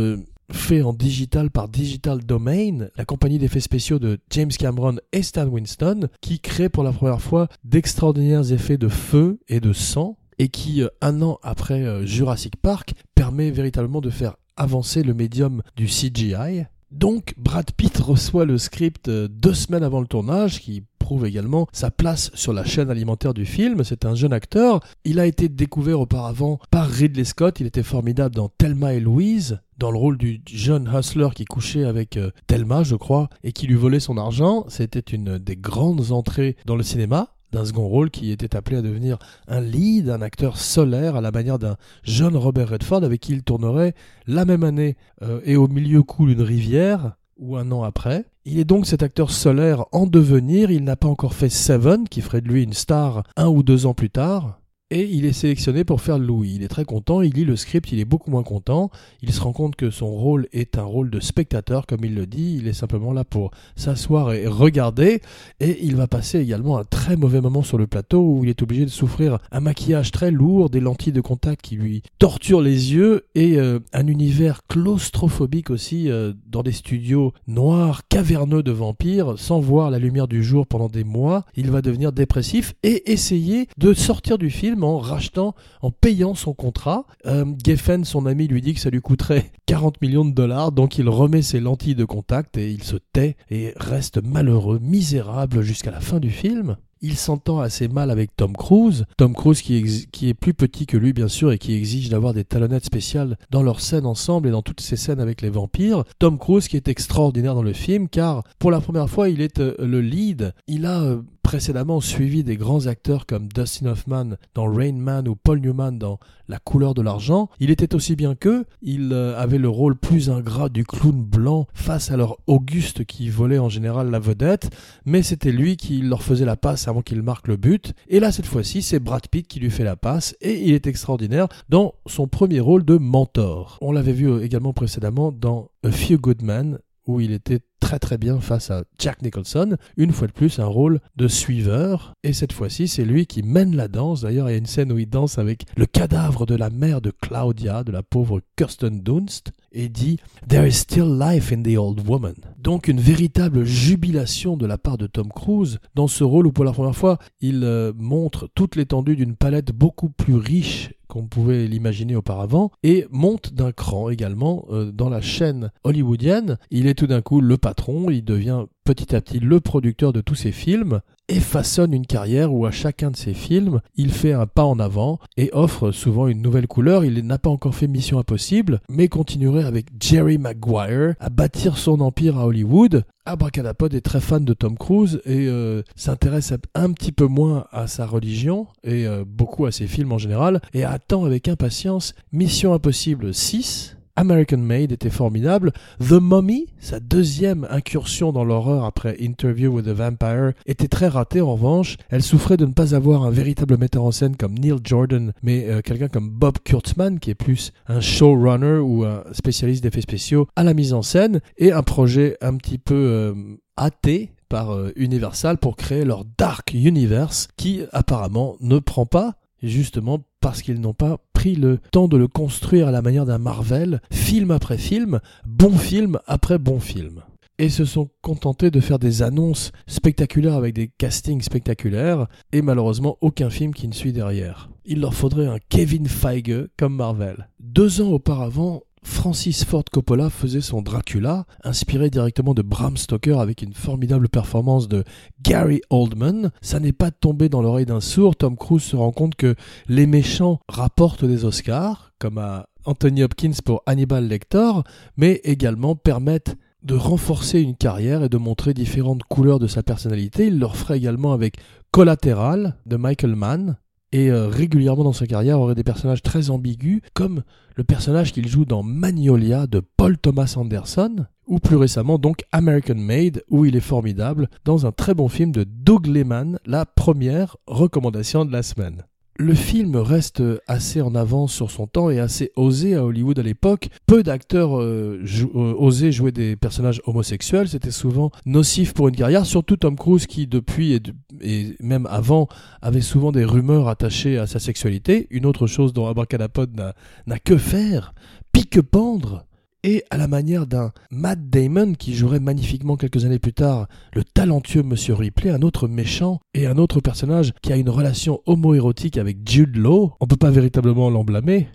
faits 0.52 0.84
en 0.84 0.92
digital 0.92 1.50
par 1.50 1.68
Digital 1.68 2.22
Domain, 2.22 2.88
la 2.96 3.06
compagnie 3.06 3.38
d'effets 3.38 3.60
spéciaux 3.60 3.98
de 3.98 4.18
James 4.30 4.50
Cameron 4.50 4.96
et 5.12 5.22
Stan 5.22 5.46
Winston, 5.46 6.08
qui 6.20 6.40
crée 6.40 6.68
pour 6.68 6.82
la 6.82 6.92
première 6.92 7.22
fois 7.22 7.48
d'extraordinaires 7.64 8.52
effets 8.52 8.76
de 8.76 8.88
feu 8.88 9.38
et 9.48 9.60
de 9.60 9.72
sang 9.72 10.18
et 10.38 10.48
qui, 10.48 10.82
un 11.00 11.22
an 11.22 11.38
après 11.42 12.06
Jurassic 12.06 12.56
Park, 12.56 12.92
permet 13.14 13.50
véritablement 13.50 14.02
de 14.02 14.10
faire 14.10 14.36
avancer 14.56 15.02
le 15.02 15.14
médium 15.14 15.62
du 15.76 15.86
CGI 15.86 16.66
donc 16.90 17.34
Brad 17.36 17.70
Pitt 17.72 17.96
reçoit 17.98 18.44
le 18.44 18.58
script 18.58 19.08
euh, 19.08 19.28
deux 19.28 19.54
semaines 19.54 19.82
avant 19.82 20.00
le 20.00 20.06
tournage, 20.06 20.60
qui 20.60 20.84
prouve 20.98 21.26
également 21.26 21.66
sa 21.72 21.90
place 21.90 22.30
sur 22.34 22.52
la 22.52 22.64
chaîne 22.64 22.90
alimentaire 22.90 23.34
du 23.34 23.44
film. 23.44 23.82
C'est 23.84 24.04
un 24.04 24.14
jeune 24.14 24.32
acteur. 24.32 24.80
Il 25.04 25.18
a 25.18 25.26
été 25.26 25.48
découvert 25.48 26.00
auparavant 26.00 26.60
par 26.70 26.88
Ridley 26.88 27.24
Scott. 27.24 27.58
Il 27.58 27.66
était 27.66 27.82
formidable 27.82 28.34
dans 28.34 28.48
Thelma 28.48 28.94
et 28.94 29.00
Louise, 29.00 29.60
dans 29.78 29.90
le 29.90 29.98
rôle 29.98 30.18
du 30.18 30.40
jeune 30.46 30.88
hustler 30.94 31.28
qui 31.34 31.46
couchait 31.46 31.84
avec 31.84 32.16
euh, 32.16 32.30
Thelma, 32.46 32.82
je 32.82 32.94
crois, 32.94 33.28
et 33.42 33.52
qui 33.52 33.66
lui 33.66 33.74
volait 33.74 33.98
son 33.98 34.18
argent. 34.18 34.64
C'était 34.68 35.00
une 35.00 35.38
des 35.38 35.56
grandes 35.56 36.12
entrées 36.12 36.56
dans 36.66 36.76
le 36.76 36.82
cinéma 36.82 37.34
d'un 37.52 37.64
second 37.64 37.86
rôle 37.86 38.10
qui 38.10 38.30
était 38.30 38.56
appelé 38.56 38.76
à 38.76 38.82
devenir 38.82 39.18
un 39.48 39.60
lead, 39.60 40.08
un 40.08 40.22
acteur 40.22 40.58
solaire 40.58 41.16
à 41.16 41.20
la 41.20 41.30
manière 41.30 41.58
d'un 41.58 41.76
jeune 42.02 42.36
Robert 42.36 42.70
Redford 42.70 43.04
avec 43.04 43.20
qui 43.20 43.32
il 43.32 43.42
tournerait 43.42 43.94
la 44.26 44.44
même 44.44 44.64
année 44.64 44.96
euh, 45.22 45.40
et 45.44 45.56
au 45.56 45.68
milieu 45.68 46.02
coule 46.02 46.30
une 46.30 46.42
rivière 46.42 47.16
ou 47.38 47.56
un 47.56 47.72
an 47.72 47.82
après. 47.82 48.26
Il 48.44 48.58
est 48.58 48.64
donc 48.64 48.86
cet 48.86 49.02
acteur 49.02 49.30
solaire 49.30 49.84
en 49.92 50.06
devenir, 50.06 50.70
il 50.70 50.84
n'a 50.84 50.96
pas 50.96 51.08
encore 51.08 51.34
fait 51.34 51.48
Seven 51.48 52.08
qui 52.08 52.20
ferait 52.20 52.40
de 52.40 52.48
lui 52.48 52.62
une 52.62 52.72
star 52.72 53.24
un 53.36 53.48
ou 53.48 53.62
deux 53.62 53.86
ans 53.86 53.94
plus 53.94 54.10
tard, 54.10 54.60
et 54.90 55.08
il 55.08 55.24
est 55.24 55.32
sélectionné 55.32 55.84
pour 55.84 56.00
faire 56.00 56.18
Louis. 56.18 56.54
Il 56.56 56.62
est 56.64 56.68
très 56.68 56.84
content, 56.84 57.22
il 57.22 57.32
lit 57.32 57.44
le 57.44 57.54
script, 57.56 57.92
il 57.92 58.00
est 58.00 58.04
beaucoup 58.04 58.30
moins 58.30 58.42
content. 58.42 58.90
Il 59.22 59.32
se 59.32 59.40
rend 59.40 59.52
compte 59.52 59.76
que 59.76 59.90
son 59.90 60.08
rôle 60.08 60.48
est 60.52 60.78
un 60.78 60.82
rôle 60.82 61.10
de 61.10 61.20
spectateur, 61.20 61.86
comme 61.86 62.04
il 62.04 62.14
le 62.14 62.26
dit. 62.26 62.56
Il 62.58 62.66
est 62.66 62.72
simplement 62.72 63.12
là 63.12 63.24
pour 63.24 63.52
s'asseoir 63.76 64.32
et 64.32 64.48
regarder. 64.48 65.22
Et 65.60 65.78
il 65.84 65.94
va 65.94 66.08
passer 66.08 66.40
également 66.40 66.76
un 66.76 66.84
très 66.84 67.16
mauvais 67.16 67.40
moment 67.40 67.62
sur 67.62 67.78
le 67.78 67.86
plateau 67.86 68.20
où 68.20 68.44
il 68.44 68.50
est 68.50 68.62
obligé 68.62 68.84
de 68.84 68.90
souffrir 68.90 69.38
un 69.52 69.60
maquillage 69.60 70.10
très 70.10 70.32
lourd, 70.32 70.70
des 70.70 70.80
lentilles 70.80 71.12
de 71.12 71.20
contact 71.20 71.62
qui 71.62 71.76
lui 71.76 72.02
torturent 72.18 72.60
les 72.60 72.92
yeux 72.92 73.26
et 73.36 73.58
euh, 73.58 73.78
un 73.92 74.08
univers 74.08 74.66
claustrophobique 74.66 75.70
aussi 75.70 76.10
euh, 76.10 76.32
dans 76.48 76.64
des 76.64 76.72
studios 76.72 77.32
noirs, 77.46 78.02
caverneux 78.08 78.64
de 78.64 78.72
vampires, 78.72 79.34
sans 79.38 79.60
voir 79.60 79.90
la 79.90 80.00
lumière 80.00 80.26
du 80.26 80.42
jour 80.42 80.66
pendant 80.66 80.88
des 80.88 81.04
mois. 81.04 81.44
Il 81.54 81.70
va 81.70 81.80
devenir 81.80 82.10
dépressif 82.10 82.74
et 82.82 83.12
essayer 83.12 83.68
de 83.78 83.94
sortir 83.94 84.36
du 84.36 84.50
film 84.50 84.79
en 84.82 84.98
rachetant, 84.98 85.54
en 85.82 85.90
payant 85.90 86.34
son 86.34 86.54
contrat. 86.54 87.06
Euh, 87.26 87.44
Geffen, 87.64 88.04
son 88.04 88.26
ami, 88.26 88.48
lui 88.48 88.60
dit 88.60 88.74
que 88.74 88.80
ça 88.80 88.90
lui 88.90 89.00
coûterait 89.00 89.52
40 89.66 90.00
millions 90.02 90.24
de 90.24 90.32
dollars, 90.32 90.72
donc 90.72 90.98
il 90.98 91.08
remet 91.08 91.42
ses 91.42 91.60
lentilles 91.60 91.94
de 91.94 92.04
contact 92.04 92.56
et 92.56 92.70
il 92.70 92.82
se 92.82 92.96
tait 92.96 93.36
et 93.50 93.72
reste 93.76 94.22
malheureux, 94.22 94.78
misérable 94.80 95.62
jusqu'à 95.62 95.90
la 95.90 96.00
fin 96.00 96.20
du 96.20 96.30
film. 96.30 96.76
Il 97.02 97.16
s'entend 97.16 97.60
assez 97.60 97.88
mal 97.88 98.10
avec 98.10 98.36
Tom 98.36 98.54
Cruise. 98.54 99.06
Tom 99.16 99.34
Cruise 99.34 99.62
qui, 99.62 100.28
est 100.28 100.34
plus 100.34 100.54
petit 100.54 100.86
que 100.86 100.96
lui 100.96 101.12
bien 101.12 101.28
sûr 101.28 101.52
et 101.52 101.58
qui 101.58 101.74
exige 101.74 102.08
d'avoir 102.08 102.34
des 102.34 102.44
talonnettes 102.44 102.84
spéciales 102.84 103.38
dans 103.50 103.62
leurs 103.62 103.80
scènes 103.80 104.06
ensemble 104.06 104.48
et 104.48 104.50
dans 104.50 104.62
toutes 104.62 104.80
ces 104.80 104.96
scènes 104.96 105.20
avec 105.20 105.42
les 105.42 105.50
vampires. 105.50 106.04
Tom 106.18 106.38
Cruise 106.38 106.68
qui 106.68 106.76
est 106.76 106.88
extraordinaire 106.88 107.54
dans 107.54 107.62
le 107.62 107.72
film 107.72 108.08
car 108.08 108.44
pour 108.58 108.70
la 108.70 108.80
première 108.80 109.08
fois 109.08 109.28
il 109.28 109.40
est 109.40 109.60
euh, 109.60 109.74
le 109.78 110.00
lead. 110.00 110.52
Il 110.66 110.86
a 110.86 111.00
euh, 111.02 111.22
précédemment 111.42 112.00
suivi 112.00 112.44
des 112.44 112.56
grands 112.56 112.86
acteurs 112.86 113.26
comme 113.26 113.48
Dustin 113.48 113.86
Hoffman 113.86 114.36
dans 114.54 114.72
Rain 114.72 114.92
Man 114.92 115.26
ou 115.26 115.34
Paul 115.34 115.60
Newman 115.60 115.98
dans 115.98 116.18
La 116.50 116.58
couleur 116.58 116.94
de 116.94 117.02
l'argent. 117.02 117.48
Il 117.60 117.70
était 117.70 117.94
aussi 117.94 118.16
bien 118.16 118.34
qu'eux, 118.34 118.64
il 118.82 119.12
euh, 119.12 119.38
avait 119.38 119.56
le 119.56 119.68
rôle 119.68 119.94
plus 119.94 120.30
ingrat 120.30 120.68
du 120.68 120.84
clown 120.84 121.22
blanc 121.22 121.68
face 121.74 122.10
à 122.10 122.16
leur 122.16 122.38
Auguste 122.48 123.04
qui 123.04 123.28
volait 123.28 123.60
en 123.60 123.68
général 123.68 124.10
la 124.10 124.18
vedette, 124.18 124.68
mais 125.06 125.22
c'était 125.22 125.52
lui 125.52 125.76
qui 125.76 126.02
leur 126.02 126.24
faisait 126.24 126.44
la 126.44 126.56
passe 126.56 126.88
avant 126.88 127.02
qu'il 127.02 127.22
marque 127.22 127.46
le 127.46 127.56
but. 127.56 127.94
Et 128.08 128.18
là, 128.18 128.32
cette 128.32 128.46
fois-ci, 128.46 128.82
c'est 128.82 128.98
Brad 128.98 129.28
Pitt 129.28 129.46
qui 129.46 129.60
lui 129.60 129.70
fait 129.70 129.84
la 129.84 129.94
passe 129.94 130.34
et 130.40 130.60
il 130.60 130.74
est 130.74 130.88
extraordinaire 130.88 131.46
dans 131.68 131.94
son 132.06 132.26
premier 132.26 132.58
rôle 132.58 132.84
de 132.84 132.96
mentor. 132.96 133.78
On 133.80 133.92
l'avait 133.92 134.12
vu 134.12 134.28
euh, 134.28 134.42
également 134.42 134.72
précédemment 134.72 135.30
dans 135.30 135.70
A 135.84 135.92
Few 135.92 136.18
Good 136.18 136.42
Men 136.42 136.80
où 137.06 137.20
il 137.20 137.30
était 137.30 137.60
très 137.80 137.98
très 137.98 138.18
bien 138.18 138.38
face 138.40 138.70
à 138.70 138.84
Jack 138.98 139.22
Nicholson. 139.22 139.76
Une 139.96 140.12
fois 140.12 140.28
de 140.28 140.32
plus, 140.32 140.58
un 140.58 140.66
rôle 140.66 141.00
de 141.16 141.26
suiveur. 141.26 142.14
Et 142.22 142.32
cette 142.32 142.52
fois-ci, 142.52 142.86
c'est 142.86 143.04
lui 143.04 143.26
qui 143.26 143.42
mène 143.42 143.74
la 143.74 143.88
danse. 143.88 144.20
D'ailleurs, 144.20 144.48
il 144.48 144.52
y 144.52 144.54
a 144.54 144.58
une 144.58 144.66
scène 144.66 144.92
où 144.92 144.98
il 144.98 145.08
danse 145.08 145.38
avec 145.38 145.64
le 145.76 145.86
cadavre 145.86 146.46
de 146.46 146.54
la 146.54 146.70
mère 146.70 147.00
de 147.00 147.10
Claudia, 147.10 147.82
de 147.82 147.92
la 147.92 148.02
pauvre 148.02 148.40
Kirsten 148.56 149.00
Dunst, 149.00 149.50
et 149.72 149.88
dit 149.88 150.18
There 150.48 150.68
is 150.68 150.72
still 150.72 151.18
life 151.18 151.52
in 151.52 151.62
the 151.62 151.76
old 151.76 152.06
woman. 152.06 152.34
Donc 152.58 152.88
une 152.88 153.00
véritable 153.00 153.64
jubilation 153.64 154.56
de 154.56 154.66
la 154.66 154.78
part 154.78 154.98
de 154.98 155.06
Tom 155.06 155.28
Cruise 155.28 155.78
dans 155.94 156.08
ce 156.08 156.24
rôle 156.24 156.46
où 156.46 156.52
pour 156.52 156.64
la 156.64 156.72
première 156.72 156.96
fois, 156.96 157.18
il 157.40 157.64
euh, 157.64 157.92
montre 157.96 158.48
toute 158.54 158.76
l'étendue 158.76 159.16
d'une 159.16 159.36
palette 159.36 159.72
beaucoup 159.72 160.10
plus 160.10 160.34
riche 160.34 160.90
qu'on 161.10 161.26
pouvait 161.26 161.66
l'imaginer 161.66 162.16
auparavant, 162.16 162.70
et 162.82 163.06
monte 163.10 163.52
d'un 163.52 163.72
cran 163.72 164.08
également 164.08 164.64
euh, 164.70 164.92
dans 164.92 165.10
la 165.10 165.20
chaîne 165.20 165.70
hollywoodienne. 165.84 166.56
Il 166.70 166.86
est 166.86 166.94
tout 166.94 167.08
d'un 167.08 167.20
coup 167.20 167.40
le 167.40 167.58
patron, 167.58 167.69
il 168.10 168.24
devient 168.24 168.64
petit 168.84 169.14
à 169.14 169.20
petit 169.20 169.40
le 169.40 169.60
producteur 169.60 170.12
de 170.12 170.20
tous 170.20 170.34
ses 170.34 170.52
films, 170.52 171.00
et 171.30 171.38
façonne 171.38 171.94
une 171.94 172.06
carrière 172.06 172.52
où 172.52 172.66
à 172.66 172.72
chacun 172.72 173.12
de 173.12 173.16
ses 173.16 173.34
films, 173.34 173.80
il 173.94 174.10
fait 174.10 174.32
un 174.32 174.46
pas 174.46 174.64
en 174.64 174.80
avant 174.80 175.20
et 175.36 175.50
offre 175.52 175.92
souvent 175.92 176.26
une 176.26 176.42
nouvelle 176.42 176.66
couleur. 176.66 177.04
Il 177.04 177.24
n'a 177.24 177.38
pas 177.38 177.50
encore 177.50 177.74
fait 177.74 177.86
Mission 177.86 178.18
Impossible, 178.18 178.80
mais 178.90 179.06
continuerait 179.06 179.64
avec 179.64 179.86
Jerry 180.00 180.38
Maguire 180.38 181.14
à 181.20 181.30
bâtir 181.30 181.78
son 181.78 182.00
empire 182.00 182.36
à 182.36 182.46
Hollywood. 182.46 183.04
Abracadapod 183.26 183.94
est 183.94 184.00
très 184.00 184.20
fan 184.20 184.44
de 184.44 184.54
Tom 184.54 184.76
Cruise 184.76 185.20
et 185.24 185.46
euh, 185.46 185.82
s'intéresse 185.94 186.52
un 186.74 186.92
petit 186.92 187.12
peu 187.12 187.26
moins 187.26 187.66
à 187.70 187.86
sa 187.86 188.06
religion 188.06 188.66
et 188.82 189.06
euh, 189.06 189.24
beaucoup 189.24 189.66
à 189.66 189.72
ses 189.72 189.86
films 189.86 190.10
en 190.10 190.18
général 190.18 190.60
et 190.74 190.82
attend 190.82 191.24
avec 191.24 191.46
impatience 191.46 192.14
Mission 192.32 192.74
Impossible 192.74 193.32
6 193.32 193.96
American 194.16 194.58
Made 194.58 194.92
était 194.92 195.10
formidable. 195.10 195.72
The 196.00 196.20
Mummy, 196.20 196.66
sa 196.78 197.00
deuxième 197.00 197.66
incursion 197.70 198.32
dans 198.32 198.44
l'horreur 198.44 198.84
après 198.84 199.16
Interview 199.20 199.70
with 199.70 199.86
the 199.86 199.90
Vampire, 199.90 200.52
était 200.66 200.88
très 200.88 201.08
ratée 201.08 201.40
en 201.40 201.52
revanche. 201.52 201.96
Elle 202.08 202.22
souffrait 202.22 202.56
de 202.56 202.66
ne 202.66 202.72
pas 202.72 202.94
avoir 202.94 203.24
un 203.24 203.30
véritable 203.30 203.76
metteur 203.76 204.04
en 204.04 204.10
scène 204.10 204.36
comme 204.36 204.58
Neil 204.58 204.78
Jordan, 204.84 205.32
mais 205.42 205.68
euh, 205.68 205.80
quelqu'un 205.80 206.08
comme 206.08 206.30
Bob 206.30 206.58
Kurtzman, 206.64 207.18
qui 207.18 207.30
est 207.30 207.34
plus 207.34 207.72
un 207.86 208.00
showrunner 208.00 208.78
ou 208.78 209.04
un 209.04 209.24
spécialiste 209.32 209.82
d'effets 209.82 210.00
spéciaux 210.00 210.48
à 210.56 210.64
la 210.64 210.74
mise 210.74 210.92
en 210.92 211.02
scène, 211.02 211.40
et 211.58 211.72
un 211.72 211.82
projet 211.82 212.36
un 212.40 212.56
petit 212.56 212.78
peu 212.78 212.94
euh, 212.94 213.34
hâté 213.78 214.32
par 214.48 214.74
euh, 214.74 214.92
Universal 214.96 215.58
pour 215.58 215.76
créer 215.76 216.04
leur 216.04 216.24
Dark 216.36 216.72
Universe, 216.74 217.48
qui 217.56 217.82
apparemment 217.92 218.56
ne 218.60 218.78
prend 218.78 219.06
pas 219.06 219.36
justement 219.62 220.20
parce 220.40 220.62
qu'ils 220.62 220.80
n'ont 220.80 220.94
pas 220.94 221.18
pris 221.32 221.54
le 221.54 221.78
temps 221.92 222.08
de 222.08 222.16
le 222.16 222.28
construire 222.28 222.88
à 222.88 222.90
la 222.90 223.02
manière 223.02 223.26
d'un 223.26 223.38
Marvel, 223.38 224.00
film 224.12 224.50
après 224.50 224.78
film, 224.78 225.20
bon 225.46 225.72
film 225.72 226.18
après 226.26 226.58
bon 226.58 226.80
film. 226.80 227.22
Et 227.58 227.68
se 227.68 227.84
sont 227.84 228.08
contentés 228.22 228.70
de 228.70 228.80
faire 228.80 228.98
des 228.98 229.22
annonces 229.22 229.70
spectaculaires 229.86 230.54
avec 230.54 230.74
des 230.74 230.88
castings 230.88 231.42
spectaculaires, 231.42 232.26
et 232.52 232.62
malheureusement 232.62 233.18
aucun 233.20 233.50
film 233.50 233.74
qui 233.74 233.86
ne 233.86 233.92
suit 233.92 234.14
derrière. 234.14 234.70
Il 234.86 235.00
leur 235.00 235.14
faudrait 235.14 235.46
un 235.46 235.58
Kevin 235.68 236.06
Feige 236.06 236.68
comme 236.78 236.96
Marvel. 236.96 237.48
Deux 237.60 238.00
ans 238.00 238.08
auparavant, 238.08 238.82
Francis 239.02 239.64
Ford 239.64 239.84
Coppola 239.90 240.30
faisait 240.30 240.60
son 240.60 240.82
Dracula, 240.82 241.46
inspiré 241.64 242.10
directement 242.10 242.54
de 242.54 242.62
Bram 242.62 242.96
Stoker 242.96 243.40
avec 243.40 243.62
une 243.62 243.74
formidable 243.74 244.28
performance 244.28 244.88
de 244.88 245.04
Gary 245.42 245.80
Oldman. 245.90 246.50
Ça 246.60 246.80
n'est 246.80 246.92
pas 246.92 247.10
tombé 247.10 247.48
dans 247.48 247.62
l'oreille 247.62 247.86
d'un 247.86 248.00
sourd. 248.00 248.36
Tom 248.36 248.56
Cruise 248.56 248.82
se 248.82 248.96
rend 248.96 249.12
compte 249.12 249.34
que 249.34 249.54
les 249.88 250.06
méchants 250.06 250.60
rapportent 250.68 251.24
des 251.24 251.44
Oscars, 251.44 252.12
comme 252.18 252.38
à 252.38 252.68
Anthony 252.84 253.22
Hopkins 253.22 253.52
pour 253.64 253.82
Hannibal 253.86 254.26
Lecter, 254.26 254.70
mais 255.16 255.40
également 255.44 255.96
permettent 255.96 256.56
de 256.82 256.94
renforcer 256.94 257.60
une 257.60 257.76
carrière 257.76 258.22
et 258.22 258.28
de 258.28 258.38
montrer 258.38 258.72
différentes 258.74 259.24
couleurs 259.24 259.58
de 259.58 259.66
sa 259.66 259.82
personnalité. 259.82 260.46
Il 260.46 260.58
le 260.58 260.68
ferait 260.68 260.98
également 260.98 261.32
avec 261.32 261.56
Collateral 261.90 262.76
de 262.86 262.96
Michael 262.96 263.34
Mann, 263.34 263.76
et 264.12 264.30
euh, 264.30 264.48
régulièrement 264.48 265.04
dans 265.04 265.12
sa 265.12 265.26
carrière 265.26 265.60
aurait 265.60 265.74
des 265.74 265.84
personnages 265.84 266.22
très 266.22 266.50
ambigus, 266.50 267.00
comme 267.14 267.42
le 267.76 267.84
personnage 267.84 268.32
qu'il 268.32 268.48
joue 268.48 268.64
dans 268.64 268.82
Magnolia 268.82 269.66
de 269.66 269.80
Paul 269.80 270.18
Thomas 270.18 270.54
Anderson, 270.56 271.26
ou 271.46 271.58
plus 271.58 271.76
récemment 271.76 272.18
donc 272.18 272.44
American 272.52 272.96
Made, 272.96 273.42
où 273.48 273.64
il 273.64 273.76
est 273.76 273.80
formidable, 273.80 274.48
dans 274.64 274.86
un 274.86 274.92
très 274.92 275.14
bon 275.14 275.28
film 275.28 275.52
de 275.52 275.64
Doug 275.64 276.06
Lehman, 276.06 276.58
la 276.66 276.86
première 276.86 277.56
recommandation 277.66 278.44
de 278.44 278.52
la 278.52 278.62
semaine 278.62 279.04
le 279.40 279.54
film 279.54 279.96
reste 279.96 280.42
assez 280.66 281.00
en 281.00 281.14
avance 281.14 281.52
sur 281.52 281.70
son 281.70 281.86
temps 281.86 282.10
et 282.10 282.20
assez 282.20 282.52
osé 282.56 282.94
à 282.94 283.04
Hollywood 283.04 283.38
à 283.38 283.42
l'époque. 283.42 283.88
Peu 284.06 284.22
d'acteurs 284.22 284.78
euh, 284.78 285.24
euh, 285.24 285.74
osaient 285.78 286.12
jouer 286.12 286.30
des 286.30 286.56
personnages 286.56 287.00
homosexuels, 287.06 287.68
c'était 287.68 287.90
souvent 287.90 288.30
nocif 288.44 288.92
pour 288.92 289.08
une 289.08 289.16
carrière, 289.16 289.46
surtout 289.46 289.76
Tom 289.76 289.96
Cruise 289.96 290.26
qui 290.26 290.46
depuis 290.46 291.00
et, 291.40 291.76
même 291.80 292.06
avant 292.06 292.48
avait 292.82 293.00
souvent 293.00 293.32
des 293.32 293.44
rumeurs 293.44 293.88
attachées 293.88 294.36
à 294.38 294.46
sa 294.46 294.58
sexualité, 294.58 295.26
une 295.30 295.46
autre 295.46 295.66
chose 295.66 295.94
dont 295.94 296.06
Abracadapod 296.06 296.78
n'a 297.26 297.38
que 297.38 297.56
faire, 297.56 298.14
pique-pendre 298.52 299.46
et 299.82 300.04
à 300.10 300.16
la 300.16 300.28
manière 300.28 300.66
d'un 300.66 300.92
Matt 301.10 301.48
Damon 301.48 301.94
qui 301.94 302.14
jouerait 302.14 302.40
magnifiquement 302.40 302.96
quelques 302.96 303.24
années 303.24 303.38
plus 303.38 303.52
tard 303.52 303.88
le 304.12 304.24
talentueux 304.24 304.82
Monsieur 304.82 305.14
Ripley, 305.14 305.50
un 305.50 305.62
autre 305.62 305.88
méchant 305.88 306.40
et 306.54 306.66
un 306.66 306.78
autre 306.78 307.00
personnage 307.00 307.52
qui 307.62 307.72
a 307.72 307.76
une 307.76 307.90
relation 307.90 308.40
homoérotique 308.46 309.16
avec 309.16 309.48
Jude 309.48 309.76
Law, 309.76 310.12
on 310.20 310.26
peut 310.26 310.36
pas 310.36 310.50
véritablement 310.50 311.10
l'en 311.10 311.24
blâmer. 311.24 311.68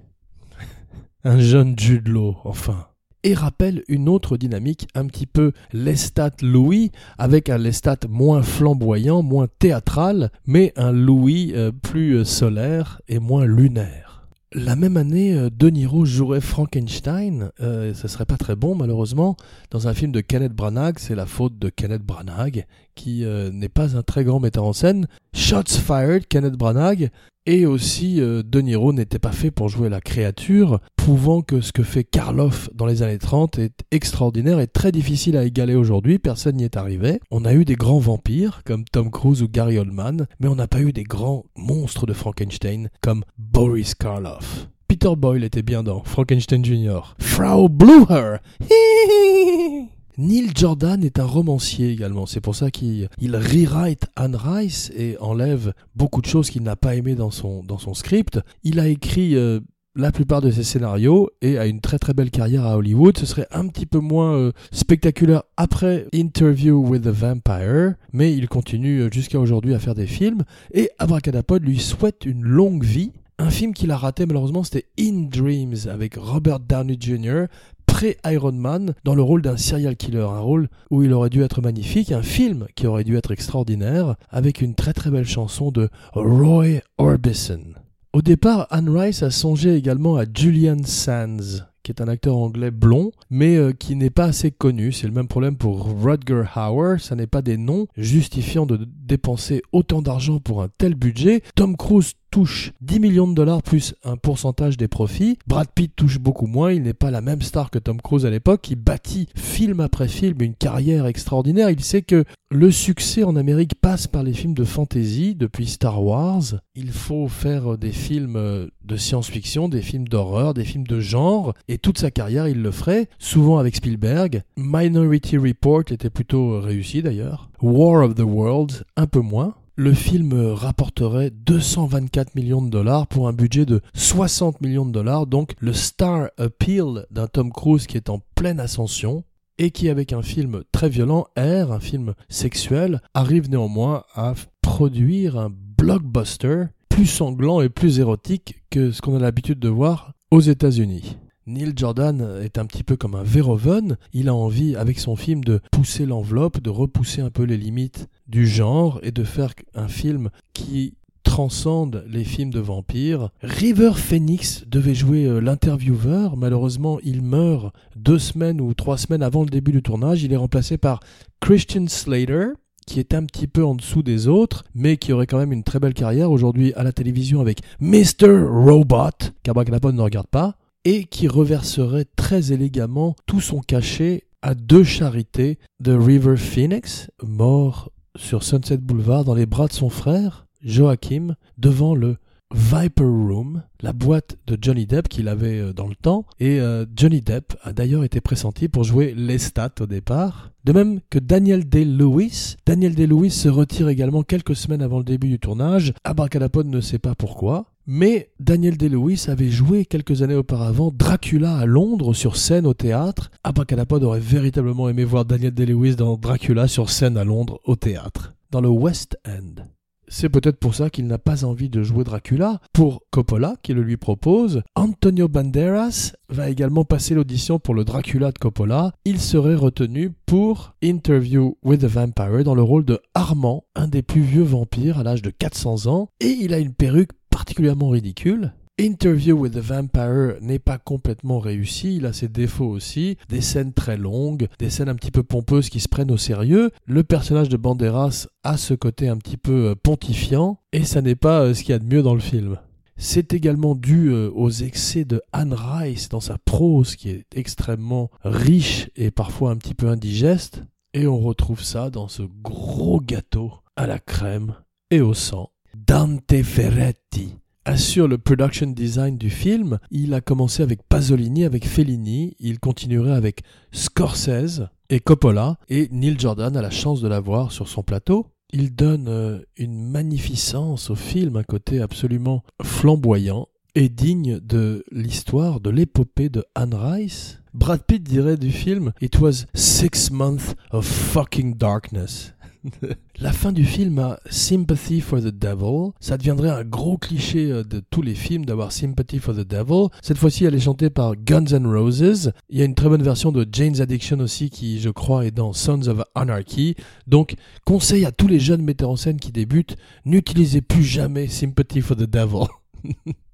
un 1.24 1.39
jeune 1.39 1.77
Jude 1.77 2.07
Law, 2.07 2.38
enfin. 2.43 2.88
Et 3.24 3.33
rappelle 3.33 3.83
une 3.88 4.07
autre 4.07 4.38
dynamique, 4.38 4.88
un 4.93 5.07
petit 5.07 5.25
peu 5.25 5.51
Lestat 5.74 6.29
Louis, 6.43 6.91
avec 7.17 7.50
un 7.50 7.57
Lestat 7.57 7.97
moins 8.07 8.43
flamboyant, 8.43 9.24
moins 9.24 9.47
théâtral, 9.57 10.31
mais 10.45 10.74
un 10.75 10.91
Louis 10.91 11.53
euh, 11.55 11.71
plus 11.71 12.24
solaire 12.24 13.01
et 13.07 13.17
moins 13.17 13.45
lunaire. 13.45 14.14
La 14.57 14.77
même 14.77 14.95
année, 14.95 15.33
euh, 15.33 15.50
De 15.50 15.69
Niro 15.69 16.05
jouerait 16.05 16.39
Frankenstein. 16.39 17.51
Euh, 17.59 17.93
ce 17.93 18.07
serait 18.07 18.25
pas 18.25 18.38
très 18.38 18.55
bon, 18.55 18.74
malheureusement. 18.74 19.35
Dans 19.69 19.89
un 19.89 19.93
film 19.93 20.13
de 20.13 20.21
Kenneth 20.21 20.53
Branagh, 20.53 20.95
c'est 20.97 21.13
la 21.13 21.25
faute 21.25 21.59
de 21.59 21.67
Kenneth 21.67 22.03
Branagh, 22.03 22.65
qui 22.95 23.25
euh, 23.25 23.51
n'est 23.51 23.67
pas 23.67 23.97
un 23.97 24.01
très 24.01 24.24
grand 24.24 24.39
metteur 24.39 24.63
en 24.63 24.71
scène. 24.71 25.07
Shots 25.33 25.77
Fired, 25.85 26.27
Kenneth 26.27 26.53
Branagh, 26.53 27.09
et 27.45 27.65
aussi, 27.65 28.21
euh, 28.21 28.43
De 28.43 28.61
Niro 28.61 28.93
n'était 28.93 29.19
pas 29.19 29.31
fait 29.31 29.51
pour 29.51 29.69
jouer 29.69 29.89
la 29.89 30.01
créature, 30.01 30.79
prouvant 30.95 31.41
que 31.41 31.61
ce 31.61 31.71
que 31.71 31.83
fait 31.83 32.03
Karloff 32.03 32.69
dans 32.73 32.85
les 32.85 33.03
années 33.03 33.17
30 33.17 33.59
est 33.59 33.83
extraordinaire 33.91 34.59
et 34.59 34.67
très 34.67 34.91
difficile 34.91 35.37
à 35.37 35.45
égaler 35.45 35.75
aujourd'hui, 35.75 36.19
personne 36.19 36.55
n'y 36.57 36.63
est 36.63 36.77
arrivé. 36.77 37.19
On 37.31 37.45
a 37.45 37.53
eu 37.53 37.65
des 37.65 37.75
grands 37.75 37.99
vampires, 37.99 38.61
comme 38.65 38.85
Tom 38.85 39.11
Cruise 39.11 39.43
ou 39.43 39.47
Gary 39.47 39.77
Oldman, 39.77 40.27
mais 40.39 40.47
on 40.47 40.55
n'a 40.55 40.67
pas 40.67 40.81
eu 40.81 40.91
des 40.91 41.03
grands 41.03 41.45
monstres 41.55 42.05
de 42.05 42.13
Frankenstein, 42.13 42.89
comme 43.01 43.23
Boris 43.37 43.93
Karloff. 43.93 44.67
Peter 44.87 45.15
Boyle 45.17 45.43
était 45.43 45.63
bien 45.63 45.83
dans 45.83 46.03
Frankenstein 46.03 46.63
Jr. 46.63 47.15
Frau 47.19 47.69
Blucher 47.69 48.37
Neil 50.17 50.51
Jordan 50.55 51.03
est 51.03 51.19
un 51.19 51.25
romancier 51.25 51.89
également. 51.89 52.25
C'est 52.25 52.41
pour 52.41 52.55
ça 52.55 52.72
qu'il 52.72 53.10
rewrite 53.22 54.05
Anne 54.15 54.36
Rice 54.36 54.91
et 54.95 55.17
enlève 55.19 55.74
beaucoup 55.95 56.22
de 56.22 56.25
choses 56.25 56.50
qu'il 56.50 56.63
n'a 56.63 56.75
pas 56.75 56.95
aimées 56.95 57.15
dans 57.15 57.31
son, 57.31 57.63
dans 57.63 57.77
son 57.77 57.93
script. 57.93 58.39
Il 58.63 58.79
a 58.79 58.88
écrit 58.88 59.36
euh, 59.36 59.60
la 59.95 60.12
plupart 60.12 60.41
de 60.41 60.51
ses 60.51 60.63
scénarios 60.63 61.29
et 61.41 61.57
a 61.57 61.65
une 61.65 61.81
très 61.81 62.00
très 62.00 62.13
belle 62.13 62.31
carrière 62.31 62.65
à 62.65 62.77
Hollywood. 62.77 63.17
Ce 63.17 63.25
serait 63.25 63.48
un 63.51 63.67
petit 63.67 63.86
peu 63.86 64.00
moins 64.00 64.36
euh, 64.36 64.51
spectaculaire 64.72 65.43
après 65.57 66.07
Interview 66.13 66.86
with 66.86 67.03
the 67.03 67.07
Vampire, 67.07 67.95
mais 68.13 68.34
il 68.34 68.48
continue 68.48 69.01
euh, 69.01 69.10
jusqu'à 69.12 69.39
aujourd'hui 69.39 69.74
à 69.74 69.79
faire 69.79 69.95
des 69.95 70.07
films. 70.07 70.43
Et 70.74 70.89
Abracadapod 70.98 71.63
lui 71.63 71.79
souhaite 71.79 72.25
une 72.25 72.43
longue 72.43 72.84
vie. 72.84 73.12
Un 73.38 73.50
film 73.50 73.74
qu'il 73.74 73.91
a 73.91 73.98
raté 73.98 74.25
malheureusement, 74.25 74.63
c'était 74.63 74.86
In 74.98 75.27
Dreams 75.29 75.89
avec 75.89 76.15
Robert 76.15 76.62
Downey 76.62 76.95
Jr 76.98 77.48
pré-Iron 77.95 78.51
Man 78.51 78.93
dans 79.05 79.15
le 79.15 79.21
rôle 79.21 79.41
d'un 79.41 79.55
serial 79.55 79.95
killer, 79.95 80.19
un 80.19 80.41
rôle 80.41 80.67
où 80.91 81.03
il 81.03 81.13
aurait 81.13 81.29
dû 81.29 81.43
être 81.43 81.61
magnifique, 81.61 82.11
un 82.11 82.23
film 82.23 82.67
qui 82.75 82.87
aurait 82.87 83.05
dû 83.05 83.15
être 83.15 83.31
extraordinaire, 83.31 84.15
avec 84.29 84.59
une 84.59 84.75
très 84.75 84.91
très 84.91 85.09
belle 85.09 85.25
chanson 85.25 85.71
de 85.71 85.87
Roy 86.11 86.81
Orbison. 86.97 87.63
Au 88.11 88.21
départ, 88.21 88.67
Anne 88.69 88.89
Rice 88.89 89.23
a 89.23 89.31
songé 89.31 89.75
également 89.75 90.17
à 90.17 90.25
Julian 90.25 90.83
Sands, 90.83 91.63
qui 91.83 91.91
est 91.93 92.01
un 92.01 92.09
acteur 92.09 92.35
anglais 92.35 92.69
blond, 92.69 93.11
mais 93.29 93.55
euh, 93.55 93.71
qui 93.71 93.95
n'est 93.95 94.09
pas 94.09 94.25
assez 94.25 94.51
connu. 94.51 94.91
C'est 94.91 95.07
le 95.07 95.13
même 95.13 95.29
problème 95.29 95.55
pour 95.55 95.87
Rutger 96.03 96.43
Hauer, 96.53 96.97
ça 96.99 97.15
n'est 97.15 97.27
pas 97.27 97.41
des 97.41 97.55
noms 97.55 97.87
justifiant 97.95 98.65
de 98.65 98.85
dépenser 98.85 99.61
autant 99.71 100.01
d'argent 100.01 100.39
pour 100.39 100.61
un 100.61 100.67
tel 100.77 100.95
budget. 100.95 101.43
Tom 101.55 101.77
Cruise 101.77 102.15
touche 102.36 102.74
10 102.82 103.00
millions 103.00 103.27
de 103.30 103.34
dollars 103.34 103.63
plus 103.63 103.96
un 104.04 104.18
pourcentage 104.18 104.75
des 104.75 104.89
profits. 104.89 105.39
Brad 105.48 105.70
Pitt 105.74 105.96
touche 105.96 106.20
beaucoup 106.20 106.48
moins, 106.48 106.74
il 106.74 106.82
n'est 106.82 106.94
pas 106.94 107.10
la 107.10 107.22
même 107.22 107.42
star 107.42 107.72
que 107.72 107.80
Tom 107.80 108.01
Cruise 108.01 108.25
à 108.25 108.30
l'époque, 108.30 108.70
il 108.70 108.75
bâtit 108.75 109.30
film 109.38 109.80
après 109.80 110.10
film 110.10 110.42
une 110.42 110.54
carrière 110.54 111.06
extraordinaire. 111.06 111.70
Il 111.70 111.82
sait 111.82 112.01
que 112.01 112.25
le 112.51 112.72
succès 112.72 113.24
en 113.24 113.38
Amérique 113.38 113.75
passe 113.75 114.08
par 114.08 114.22
les 114.22 114.34
films 114.34 114.54
de 114.54 114.65
fantasy 114.65 115.34
depuis 115.34 115.65
Star 115.65 116.04
Wars. 116.04 116.44
Il 116.75 116.92
faut 116.92 117.30
faire 117.30 117.77
des 117.77 117.94
films 117.94 118.68
de 118.84 118.98
science-fiction, 118.98 119.70
des 119.70 119.82
films 119.82 120.10
d'horreur, 120.10 120.54
des 120.54 120.65
films 120.65 120.88
de 120.88 121.00
genre, 121.00 121.54
et 121.70 121.77
toute 121.77 122.00
sa 122.00 122.12
carrière 122.12 122.50
il 122.50 122.62
le 122.62 122.72
ferait, 122.72 123.08
souvent 123.18 123.60
avec 123.60 123.77
Spielberg. 123.77 124.44
Minority 124.58 125.38
Report 125.38 125.84
était 125.89 126.10
plutôt 126.10 126.60
réussi 126.60 127.01
d'ailleurs. 127.01 127.50
War 127.62 128.04
of 128.04 128.15
the 128.15 128.24
Worlds, 128.24 128.84
un 128.98 129.08
peu 129.08 129.22
moins 129.22 129.56
le 129.75 129.94
film 129.94 130.34
rapporterait 130.53 131.32
224 131.32 132.36
millions 132.36 132.62
de 132.62 132.70
dollars 132.70 133.08
pour 133.08 133.27
un 133.27 133.34
budget 133.34 133.65
de 133.65 133.82
60 133.94 134.62
millions 134.62 134.86
de 134.86 134.91
dollars, 134.91 135.27
donc 135.27 135.53
le 135.60 135.74
star 135.74 136.29
appeal 136.38 137.05
d'un 137.12 137.27
Tom 137.27 137.51
Cruise 137.51 137.86
qui 137.86 137.98
est 137.98 138.10
en 138.10 138.22
pleine 138.36 138.60
ascension 138.60 139.24
et 139.58 139.72
qui 139.72 139.89
avec 139.89 140.13
un 140.13 140.22
film 140.22 140.63
très 140.72 140.89
violent, 140.89 141.27
Air, 141.36 141.72
un 141.72 141.79
film 141.79 142.13
sexuel, 142.29 143.01
arrive 143.13 143.50
néanmoins 143.50 144.03
à 144.13 144.34
produire 144.62 145.38
un 145.38 145.51
blockbuster 145.77 146.65
plus 146.89 147.05
sanglant 147.05 147.62
et 147.62 147.70
plus 147.70 148.00
érotique 148.00 148.63
que 148.70 148.91
ce 148.91 149.01
qu'on 149.01 149.15
a 149.15 149.20
l'habitude 149.20 149.60
de 149.60 149.70
voir 149.70 150.13
aux 150.32 150.41
États-Unis. 150.41 151.17
Neil 151.47 151.73
Jordan 151.75 152.39
est 152.41 152.57
un 152.57 152.65
petit 152.65 152.83
peu 152.83 152.95
comme 152.95 153.13
un 153.13 153.21
Verhoeven, 153.21 153.97
il 154.13 154.29
a 154.29 154.33
envie 154.33 154.75
avec 154.75 154.97
son 154.97 155.15
film 155.15 155.43
de 155.43 155.61
pousser 155.71 156.07
l'enveloppe, 156.07 156.59
de 156.59 156.71
repousser 156.71 157.21
un 157.21 157.29
peu 157.29 157.43
les 157.43 157.57
limites 157.57 158.07
du 158.27 158.47
genre 158.47 158.99
et 159.03 159.11
de 159.11 159.23
faire 159.23 159.53
un 159.75 159.87
film 159.87 160.31
qui 160.53 160.95
transcende 161.23 162.03
les 162.07 162.23
films 162.23 162.49
de 162.49 162.59
vampires. 162.59 163.29
River 163.41 163.91
Phoenix 163.93 164.63
devait 164.67 164.95
jouer 164.95 165.25
euh, 165.25 165.39
l'intervieweur, 165.39 166.35
malheureusement 166.35 166.99
il 167.03 167.21
meurt 167.21 167.75
deux 167.95 168.19
semaines 168.19 168.59
ou 168.59 168.73
trois 168.73 168.97
semaines 168.97 169.23
avant 169.23 169.43
le 169.43 169.49
début 169.49 169.71
du 169.71 169.83
tournage, 169.83 170.23
il 170.23 170.33
est 170.33 170.37
remplacé 170.37 170.79
par 170.79 170.99
Christian 171.41 171.85
Slater, 171.87 172.53
qui 172.87 172.99
est 172.99 173.13
un 173.13 173.23
petit 173.25 173.47
peu 173.47 173.63
en 173.63 173.75
dessous 173.75 174.01
des 174.01 174.27
autres, 174.27 174.63
mais 174.73 174.97
qui 174.97 175.13
aurait 175.13 175.27
quand 175.27 175.37
même 175.39 175.51
une 175.51 175.63
très 175.63 175.79
belle 175.79 175.93
carrière 175.93 176.31
aujourd'hui 176.31 176.73
à 176.73 176.83
la 176.83 176.91
télévision 176.91 177.39
avec 177.39 177.61
Mr. 177.81 178.45
Robot, 178.47 179.33
qu'Abracadapod 179.43 179.93
ne 179.93 180.01
regarde 180.01 180.27
pas, 180.27 180.55
et 180.86 181.04
qui 181.06 181.27
reverserait 181.27 182.06
très 182.15 182.54
élégamment 182.54 183.15
tout 183.25 183.42
son 183.42 183.60
cachet 183.60 184.24
à 184.42 184.54
deux 184.54 184.84
charités 184.84 185.58
de 185.80 185.92
River 185.92 186.38
Phoenix, 186.38 187.10
mort 187.24 187.92
sur 188.15 188.44
Sunset 188.44 188.77
Boulevard 188.77 189.25
dans 189.25 189.34
les 189.34 189.48
bras 189.48 189.68
de 189.68 189.74
son 189.74 189.89
frère, 189.89 190.46
Joachim, 190.63 191.36
devant 191.58 191.96
le 191.96 192.18
Viper 192.54 193.04
Room, 193.04 193.63
la 193.82 193.92
boîte 193.92 194.38
de 194.46 194.58
Johnny 194.62 194.86
Depp 194.86 195.08
qu'il 195.08 195.27
avait 195.27 195.60
euh, 195.60 195.74
dans 195.74 195.88
le 195.88 195.96
temps. 195.96 196.25
Et 196.39 196.60
euh, 196.60 196.86
Johnny 196.96 197.22
Depp 197.22 197.56
a 197.63 197.74
d'ailleurs 197.74 198.04
été 198.04 198.22
pressenti 198.22 198.68
pour 198.68 198.84
jouer 198.84 199.13
Lestat 199.15 199.72
au 199.80 199.88
départ. 199.88 200.51
De 200.63 200.72
même 200.72 201.00
que 201.10 201.20
Daniel 201.20 201.68
Day-Lewis. 201.68 202.56
Daniel 202.65 202.94
Day-Lewis 202.94 203.32
se 203.32 203.50
retire 203.50 203.89
également 203.89 204.24
quelques 204.24 204.56
semaines 204.56 204.84
avant 204.84 205.00
le 205.00 205.04
début 205.04 205.27
du 205.27 205.39
tournage. 205.39 205.94
Abracadapod 206.04 206.68
ne 206.68 206.82
sait 206.82 207.00
pas 207.00 207.15
pourquoi. 207.15 207.65
Mais 207.88 208.32
Daniel 208.39 208.77
Day-Lewis 208.77 209.25
avait 209.27 209.51
joué 209.51 209.86
quelques 209.86 210.24
années 210.24 210.34
auparavant 210.34 210.91
Dracula 210.91 211.56
à 211.56 211.67
Londres 211.67 212.15
sur 212.15 212.36
scène 212.36 212.65
au 212.65 212.74
théâtre. 212.74 213.30
Abracadapod 213.43 214.04
aurait 214.04 214.19
véritablement 214.19 214.89
aimé 214.89 215.04
voir 215.04 215.24
Daniel 215.24 215.54
Day-Lewis 215.54 215.95
dans 215.95 216.17
Dracula 216.17 216.67
sur 216.67 216.89
scène 216.89 217.15
à 217.15 217.24
Londres 217.24 217.60
au 217.63 217.76
théâtre. 217.76 218.34
Dans 218.50 218.62
le 218.62 218.69
West 218.69 219.19
End. 219.28 219.65
C'est 220.08 220.30
peut-être 220.30 220.58
pour 220.58 220.76
ça 220.76 220.89
qu'il 220.89 221.08
n'a 221.08 221.17
pas 221.17 221.45
envie 221.45 221.69
de 221.69 221.84
jouer 221.84 222.04
Dracula. 222.04 222.60
Pour 222.74 223.04
Coppola, 223.12 223.56
qui 223.62 223.74
le 223.74 223.82
lui 223.82 223.98
propose, 223.98 224.62
Antonio 224.76 225.28
Banderas 225.28 226.13
va 226.30 226.50
également 226.50 226.86
passer 226.86 227.15
l'audition 227.15 227.60
pour 227.60 227.74
le 227.74 227.84
Dracula 227.84 228.32
de 228.32 228.38
Coppola. 228.38 228.93
Il 229.06 229.19
serait 229.19 229.56
retenu 229.56 230.12
pour 230.26 230.76
Interview 230.84 231.58
with 231.63 231.82
the 231.82 231.86
Vampire 231.86 232.43
dans 232.43 232.56
le 232.56 232.62
rôle 232.62 232.86
de 232.86 233.00
Armand, 233.13 233.63
un 233.76 233.88
des 233.88 234.02
plus 234.02 234.21
vieux 234.21 234.43
vampires 234.43 235.00
à 235.00 235.04
l'âge 235.04 235.21
de 235.21 235.32
400 235.32 235.88
ans, 235.88 236.10
et 236.19 236.30
il 236.30 236.54
a 236.54 236.60
une 236.60 236.74
perruque 236.74 237.12
particulièrement 237.36 237.89
ridicule. 237.89 238.54
Interview 238.80 239.36
with 239.36 239.56
the 239.56 239.58
Vampire 239.58 240.38
n'est 240.39 240.58
pas 240.58 240.78
complètement 240.78 241.39
réussi, 241.39 241.98
il 241.98 242.06
a 242.06 242.13
ses 242.13 242.30
défauts 242.30 242.69
aussi, 242.69 243.17
des 243.28 243.41
scènes 243.41 243.74
très 243.74 243.98
longues, 243.98 244.48
des 244.58 244.69
scènes 244.69 244.88
un 244.88 244.95
petit 244.95 245.12
peu 245.12 245.21
pompeuses 245.21 245.67
qui 245.67 245.82
se 245.82 245.89
prennent 245.89 246.12
au 246.12 246.17
sérieux. 246.17 246.71
Le 246.86 247.04
personnage 247.04 247.50
de 247.50 247.58
Banderas 247.58 248.28
a 248.45 248.56
ce 248.56 248.74
côté 248.74 249.10
un 249.10 249.17
petit 249.17 249.36
peu 249.36 249.71
euh, 249.71 249.76
pontifiant, 249.76 250.60
et 250.71 250.86
ça 250.86 251.02
n'est 251.02 251.17
pas 251.17 251.41
euh, 251.41 251.54
ce 251.54 251.63
qu'il 251.63 251.71
y 251.71 251.76
a 251.76 251.80
de 251.80 251.93
mieux 251.93 252.02
dans 252.02 252.13
le 252.13 252.21
film. 252.21 252.58
C'est 252.95 253.34
également 253.34 253.76
dû 253.76 254.12
euh, 254.12 254.32
aux 254.34 254.52
excès 254.52 255.04
de 255.04 255.21
Anne 255.34 255.54
Rice 255.54 256.08
dans 256.08 256.21
sa 256.21 256.38
prose 256.38 256.95
qui 256.95 257.10
est 257.10 257.26
extrêmement 257.36 258.12
riche 258.24 258.89
et 258.95 259.12
parfois 259.12 259.52
un 259.52 259.58
petit 259.58 259.76
peu 259.76 259.89
indigeste, 259.89 260.63
et 260.93 261.06
on 261.06 261.19
retrouve 261.19 261.62
ça 261.62 261.89
dans 261.89 262.08
ce 262.08 262.24
gros 262.24 263.02
gâteau 263.02 263.52
à 263.76 263.88
la 263.88 264.00
crème 264.00 264.56
et 264.89 265.02
au 265.02 265.13
sang 265.13 265.50
Dante 265.75 266.41
Ferretti 266.41 267.35
assure 267.65 268.07
le 268.07 268.17
production 268.17 268.67
design 268.67 269.17
du 269.17 269.29
film. 269.29 269.77
Il 269.91 270.13
a 270.13 270.21
commencé 270.21 270.63
avec 270.63 270.83
Pasolini, 270.83 271.43
avec 271.43 271.67
Fellini, 271.67 272.35
il 272.39 272.59
continuerait 272.59 273.15
avec 273.15 273.41
Scorsese 273.73 274.69
et 274.89 275.01
Coppola, 275.01 275.57
et 275.67 275.89
Neil 275.91 276.17
Jordan 276.17 276.55
a 276.55 276.61
la 276.61 276.69
chance 276.69 277.01
de 277.01 277.09
l'avoir 277.09 277.51
sur 277.51 277.67
son 277.67 277.83
plateau. 277.83 278.27
Il 278.53 278.73
donne 278.73 279.07
euh, 279.09 279.39
une 279.57 279.89
magnificence 279.89 280.89
au 280.89 280.95
film, 280.95 281.35
un 281.35 281.43
côté 281.43 281.81
absolument 281.81 282.43
flamboyant 282.63 283.49
et 283.73 283.89
digne 283.89 284.39
de 284.39 284.85
l'histoire, 284.91 285.59
de 285.59 285.69
l'épopée 285.69 286.29
de 286.29 286.45
Anne 286.55 286.75
Rice. 286.75 287.41
Brad 287.53 287.83
Pitt 287.83 288.03
dirait 288.03 288.38
du 288.38 288.51
film 288.51 288.93
It 289.01 289.19
was 289.19 289.45
six 289.53 290.09
months 290.09 290.55
of 290.71 290.85
fucking 290.85 291.55
darkness. 291.55 292.33
la 293.19 293.32
fin 293.32 293.51
du 293.51 293.65
film 293.65 293.99
a 293.99 294.19
Sympathy 294.30 295.01
for 295.01 295.19
the 295.19 295.28
Devil. 295.28 295.91
Ça 295.99 296.17
deviendrait 296.17 296.49
un 296.49 296.63
gros 296.63 296.97
cliché 296.97 297.51
euh, 297.51 297.63
de 297.63 297.82
tous 297.89 298.01
les 298.01 298.15
films 298.15 298.45
d'avoir 298.45 298.71
Sympathy 298.71 299.19
for 299.19 299.36
the 299.36 299.47
Devil. 299.47 299.88
Cette 300.01 300.17
fois-ci, 300.17 300.45
elle 300.45 300.56
est 300.56 300.60
chantée 300.60 300.89
par 300.89 301.15
Guns 301.15 301.45
N' 301.45 301.67
Roses. 301.67 302.32
Il 302.49 302.60
y 302.60 302.62
a 302.62 302.65
une 302.65 302.75
très 302.75 302.89
bonne 302.89 303.04
version 303.04 303.32
de 303.32 303.47
Jane's 303.51 303.82
Addiction 303.82 304.19
aussi 304.19 304.49
qui, 304.49 304.80
je 304.80 304.89
crois, 304.89 305.25
est 305.25 305.32
dans 305.32 305.54
Sons 305.54 305.88
of 305.88 306.04
Anarchy. 306.15 306.75
Donc, 307.08 307.36
conseil 307.65 308.06
à 308.06 308.12
tous 308.12 308.28
les 308.28 308.39
jeunes 308.39 308.63
metteurs 308.63 308.89
en 308.89 308.95
scène 308.95 309.19
qui 309.19 309.32
débutent, 309.32 309.75
n'utilisez 310.06 310.62
plus 310.62 310.84
jamais 310.84 311.28
Sympathy 311.28 311.82
for 311.82 311.97
the 311.97 312.10
Devil. 312.10 312.45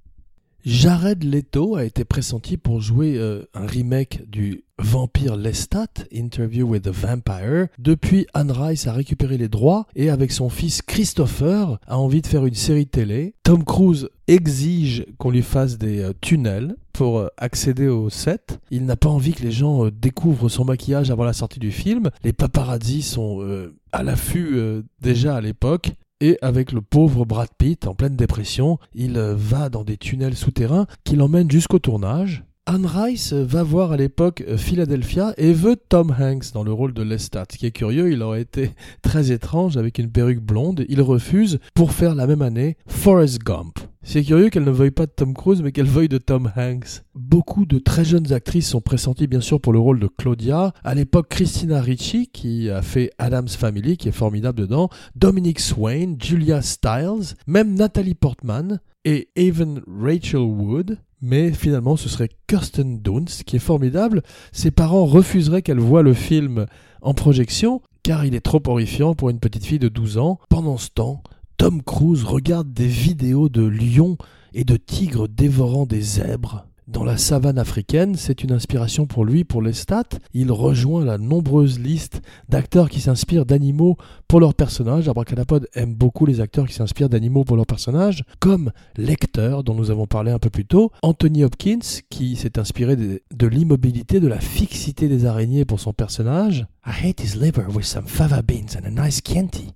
Jared 0.63 1.23
Leto 1.23 1.75
a 1.75 1.85
été 1.85 2.05
pressenti 2.05 2.55
pour 2.55 2.81
jouer 2.81 3.17
euh, 3.17 3.43
un 3.55 3.65
remake 3.65 4.29
du 4.29 4.63
Vampire 4.77 5.35
Lestat, 5.35 5.87
Interview 6.13 6.67
with 6.67 6.83
the 6.83 6.89
Vampire. 6.89 7.67
Depuis, 7.79 8.27
Anne 8.35 8.51
Rice 8.51 8.85
a 8.85 8.93
récupéré 8.93 9.37
les 9.37 9.47
droits 9.47 9.87
et 9.95 10.11
avec 10.11 10.31
son 10.31 10.49
fils 10.49 10.83
Christopher 10.83 11.79
a 11.87 11.97
envie 11.97 12.21
de 12.21 12.27
faire 12.27 12.45
une 12.45 12.53
série 12.53 12.85
télé. 12.85 13.33
Tom 13.41 13.63
Cruise 13.63 14.09
exige 14.27 15.05
qu'on 15.17 15.31
lui 15.31 15.41
fasse 15.41 15.79
des 15.79 15.99
euh, 15.99 16.13
tunnels 16.21 16.75
pour 16.93 17.17
euh, 17.17 17.27
accéder 17.37 17.87
au 17.87 18.11
set. 18.11 18.59
Il 18.69 18.85
n'a 18.85 18.95
pas 18.95 19.09
envie 19.09 19.33
que 19.33 19.41
les 19.41 19.51
gens 19.51 19.87
découvrent 19.87 20.49
son 20.49 20.65
maquillage 20.65 21.09
avant 21.09 21.23
la 21.23 21.33
sortie 21.33 21.59
du 21.59 21.71
film. 21.71 22.11
Les 22.23 22.33
paparazzis 22.33 23.01
sont 23.01 23.43
à 23.91 24.03
l'affût 24.03 24.83
déjà 25.01 25.35
à 25.35 25.41
l'époque 25.41 25.93
et 26.21 26.37
avec 26.41 26.71
le 26.71 26.81
pauvre 26.81 27.25
Brad 27.25 27.49
Pitt 27.57 27.87
en 27.87 27.95
pleine 27.95 28.15
dépression, 28.15 28.77
il 28.93 29.19
va 29.19 29.69
dans 29.69 29.83
des 29.83 29.97
tunnels 29.97 30.37
souterrains 30.37 30.85
qui 31.03 31.15
l'emmènent 31.15 31.51
jusqu'au 31.51 31.79
tournage. 31.79 32.45
Anne 32.73 32.85
Rice 32.85 33.33
va 33.33 33.63
voir 33.63 33.91
à 33.91 33.97
l'époque 33.97 34.45
euh, 34.47 34.55
Philadelphia 34.55 35.33
et 35.35 35.51
veut 35.51 35.75
Tom 35.75 36.15
Hanks 36.17 36.53
dans 36.53 36.63
le 36.63 36.71
rôle 36.71 36.93
de 36.93 37.03
Lestat. 37.03 37.43
Ce 37.51 37.57
qui 37.57 37.65
est 37.65 37.71
curieux, 37.71 38.13
il 38.13 38.21
aurait 38.21 38.39
été 38.39 38.71
très 39.01 39.33
étrange 39.33 39.75
avec 39.75 39.99
une 39.99 40.09
perruque 40.09 40.39
blonde. 40.39 40.85
Il 40.87 41.01
refuse 41.01 41.59
pour 41.73 41.91
faire 41.91 42.15
la 42.15 42.27
même 42.27 42.41
année 42.41 42.77
Forrest 42.87 43.39
Gump. 43.39 43.79
C'est 44.03 44.23
curieux 44.23 44.49
qu'elle 44.49 44.63
ne 44.63 44.71
veuille 44.71 44.91
pas 44.91 45.05
de 45.05 45.11
Tom 45.11 45.33
Cruise, 45.33 45.61
mais 45.61 45.73
qu'elle 45.73 45.85
veuille 45.85 46.07
de 46.07 46.17
Tom 46.17 46.49
Hanks. 46.55 47.03
Beaucoup 47.13 47.65
de 47.65 47.77
très 47.77 48.05
jeunes 48.05 48.31
actrices 48.31 48.69
sont 48.69 48.79
pressenties 48.79 49.27
bien 49.27 49.41
sûr 49.41 49.59
pour 49.59 49.73
le 49.73 49.79
rôle 49.79 49.99
de 49.99 50.07
Claudia. 50.07 50.71
À 50.85 50.95
l'époque, 50.95 51.27
Christina 51.27 51.81
Ricci, 51.81 52.29
qui 52.31 52.69
a 52.69 52.81
fait 52.81 53.11
Adam's 53.17 53.57
Family, 53.57 53.97
qui 53.97 54.07
est 54.07 54.13
formidable 54.13 54.61
dedans, 54.61 54.87
Dominic 55.17 55.59
Swain, 55.59 56.15
Julia 56.17 56.61
Stiles, 56.61 57.35
même 57.47 57.73
Natalie 57.73 58.15
Portman. 58.15 58.79
Et 59.05 59.29
Even 59.35 59.81
Rachel 59.87 60.41
Wood, 60.41 60.99
mais 61.21 61.51
finalement 61.51 61.97
ce 61.97 62.09
serait 62.09 62.29
Kirsten 62.47 62.99
Dunst, 63.01 63.43
qui 63.43 63.55
est 63.55 63.59
formidable. 63.59 64.23
Ses 64.51 64.71
parents 64.71 65.05
refuseraient 65.05 65.61
qu'elle 65.61 65.79
voie 65.79 66.03
le 66.03 66.13
film 66.13 66.65
en 67.01 67.13
projection, 67.13 67.81
car 68.03 68.25
il 68.25 68.35
est 68.35 68.41
trop 68.41 68.61
horrifiant 68.65 69.13
pour 69.13 69.29
une 69.29 69.39
petite 69.39 69.65
fille 69.65 69.79
de 69.79 69.89
12 69.89 70.17
ans. 70.17 70.39
Pendant 70.49 70.77
ce 70.77 70.89
temps, 70.89 71.23
Tom 71.57 71.83
Cruise 71.83 72.23
regarde 72.23 72.73
des 72.73 72.87
vidéos 72.87 73.49
de 73.49 73.63
lions 73.63 74.17
et 74.53 74.63
de 74.63 74.77
tigres 74.77 75.27
dévorant 75.27 75.85
des 75.85 76.01
zèbres 76.01 76.65
dans 76.91 77.03
la 77.05 77.17
savane 77.17 77.57
africaine, 77.57 78.15
c'est 78.15 78.43
une 78.43 78.51
inspiration 78.51 79.05
pour 79.05 79.23
lui, 79.23 79.43
pour 79.43 79.61
les 79.61 79.73
stats. 79.73 80.03
Il 80.33 80.51
rejoint 80.51 81.05
la 81.05 81.17
nombreuse 81.17 81.79
liste 81.79 82.21
d'acteurs 82.49 82.89
qui 82.89 82.99
s'inspirent 82.99 83.45
d'animaux 83.45 83.95
pour 84.27 84.41
leurs 84.41 84.53
personnages. 84.53 85.07
Abracadapod 85.07 85.69
aime 85.73 85.95
beaucoup 85.95 86.25
les 86.25 86.41
acteurs 86.41 86.67
qui 86.67 86.73
s'inspirent 86.73 87.07
d'animaux 87.07 87.45
pour 87.45 87.55
leurs 87.55 87.65
personnages, 87.65 88.23
comme 88.39 88.71
Lecter, 88.97 89.59
dont 89.63 89.73
nous 89.73 89.89
avons 89.89 90.05
parlé 90.05 90.31
un 90.31 90.39
peu 90.39 90.49
plus 90.49 90.65
tôt, 90.65 90.91
Anthony 91.01 91.45
Hopkins, 91.45 91.79
qui 92.09 92.35
s'est 92.35 92.59
inspiré 92.59 92.97
de, 92.97 93.47
l'immobilité, 93.47 94.19
de 94.19 94.27
la 94.27 94.39
fixité 94.39 95.07
des 95.07 95.25
araignées 95.25 95.65
pour 95.65 95.79
son 95.79 95.93
personnage. 95.93 96.65
I 96.85 96.91
hate 96.91 97.21
his 97.21 97.37
liver 97.37 97.67
with 97.73 97.85
some 97.85 98.05
fava 98.05 98.41
beans 98.41 98.75
and 98.75 98.85
a 98.85 99.05
nice 99.05 99.21
Chianti. 99.21 99.73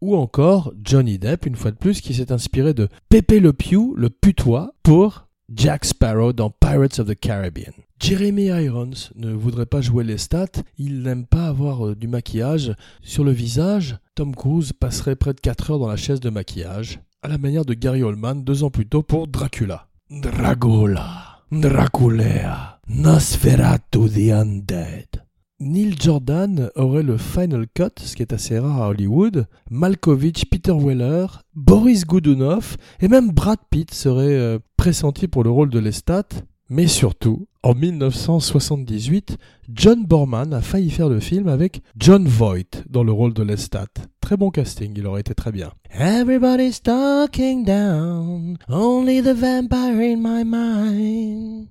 Ou 0.00 0.16
encore 0.16 0.72
Johnny 0.82 1.18
Depp, 1.18 1.46
une 1.46 1.56
fois 1.56 1.70
de 1.70 1.76
plus, 1.76 2.00
qui 2.00 2.14
s'est 2.14 2.32
inspiré 2.32 2.74
de 2.74 2.88
Pepe 3.08 3.40
Le 3.40 3.52
Pew, 3.52 3.94
le 3.96 4.10
putois, 4.10 4.72
pour 4.82 5.25
Jack 5.54 5.84
Sparrow 5.84 6.32
dans 6.32 6.50
Pirates 6.50 6.98
of 6.98 7.06
the 7.06 7.14
Caribbean. 7.14 7.72
Jeremy 8.00 8.46
Irons 8.46 9.10
ne 9.14 9.32
voudrait 9.32 9.66
pas 9.66 9.80
jouer 9.80 10.02
les 10.02 10.18
stats, 10.18 10.62
il 10.76 11.02
n'aime 11.02 11.24
pas 11.24 11.46
avoir 11.46 11.86
euh, 11.86 11.94
du 11.94 12.08
maquillage 12.08 12.74
sur 13.00 13.22
le 13.22 13.30
visage. 13.30 13.96
Tom 14.16 14.34
Cruise 14.34 14.72
passerait 14.72 15.14
près 15.14 15.34
de 15.34 15.40
4 15.40 15.70
heures 15.70 15.78
dans 15.78 15.88
la 15.88 15.96
chaise 15.96 16.20
de 16.20 16.30
maquillage, 16.30 17.00
à 17.22 17.28
la 17.28 17.38
manière 17.38 17.64
de 17.64 17.74
Gary 17.74 18.02
Oldman 18.02 18.42
deux 18.42 18.64
ans 18.64 18.70
plus 18.70 18.86
tôt 18.86 19.02
pour 19.02 19.28
Dracula. 19.28 19.86
Dracula, 20.10 21.42
Draculea, 21.52 22.80
Nosferatu 22.88 24.08
the 24.08 24.32
Undead. 24.32 25.25
Neil 25.58 25.94
Jordan 25.98 26.70
aurait 26.74 27.02
le 27.02 27.16
final 27.16 27.66
cut, 27.72 27.88
ce 27.96 28.14
qui 28.14 28.20
est 28.20 28.34
assez 28.34 28.58
rare 28.58 28.82
à 28.82 28.88
Hollywood. 28.88 29.46
Malkovich, 29.70 30.44
Peter 30.50 30.74
Weller, 30.78 31.26
Boris 31.54 32.04
Godunov 32.04 32.76
et 33.00 33.08
même 33.08 33.30
Brad 33.30 33.58
Pitt 33.70 33.94
seraient 33.94 34.36
euh, 34.36 34.58
pressentis 34.76 35.28
pour 35.28 35.44
le 35.44 35.50
rôle 35.50 35.70
de 35.70 35.78
Lestat. 35.78 36.28
Mais 36.68 36.86
surtout, 36.88 37.46
en 37.62 37.74
1978, 37.74 39.38
John 39.72 40.04
Borman 40.04 40.52
a 40.52 40.60
failli 40.60 40.90
faire 40.90 41.08
le 41.08 41.20
film 41.20 41.48
avec 41.48 41.80
John 41.96 42.26
Voight 42.26 42.82
dans 42.90 43.04
le 43.04 43.12
rôle 43.12 43.32
de 43.32 43.42
Lestat. 43.42 43.86
Très 44.20 44.36
bon 44.36 44.50
casting, 44.50 44.92
il 44.94 45.06
aurait 45.06 45.20
été 45.20 45.34
très 45.34 45.52
bien. 45.52 45.72
Everybody's 45.98 46.82
talking 46.82 47.64
down, 47.64 48.58
only 48.68 49.22
the 49.22 49.32
vampire 49.34 50.02
in 50.02 50.18
my 50.18 50.44
mind. 50.44 51.68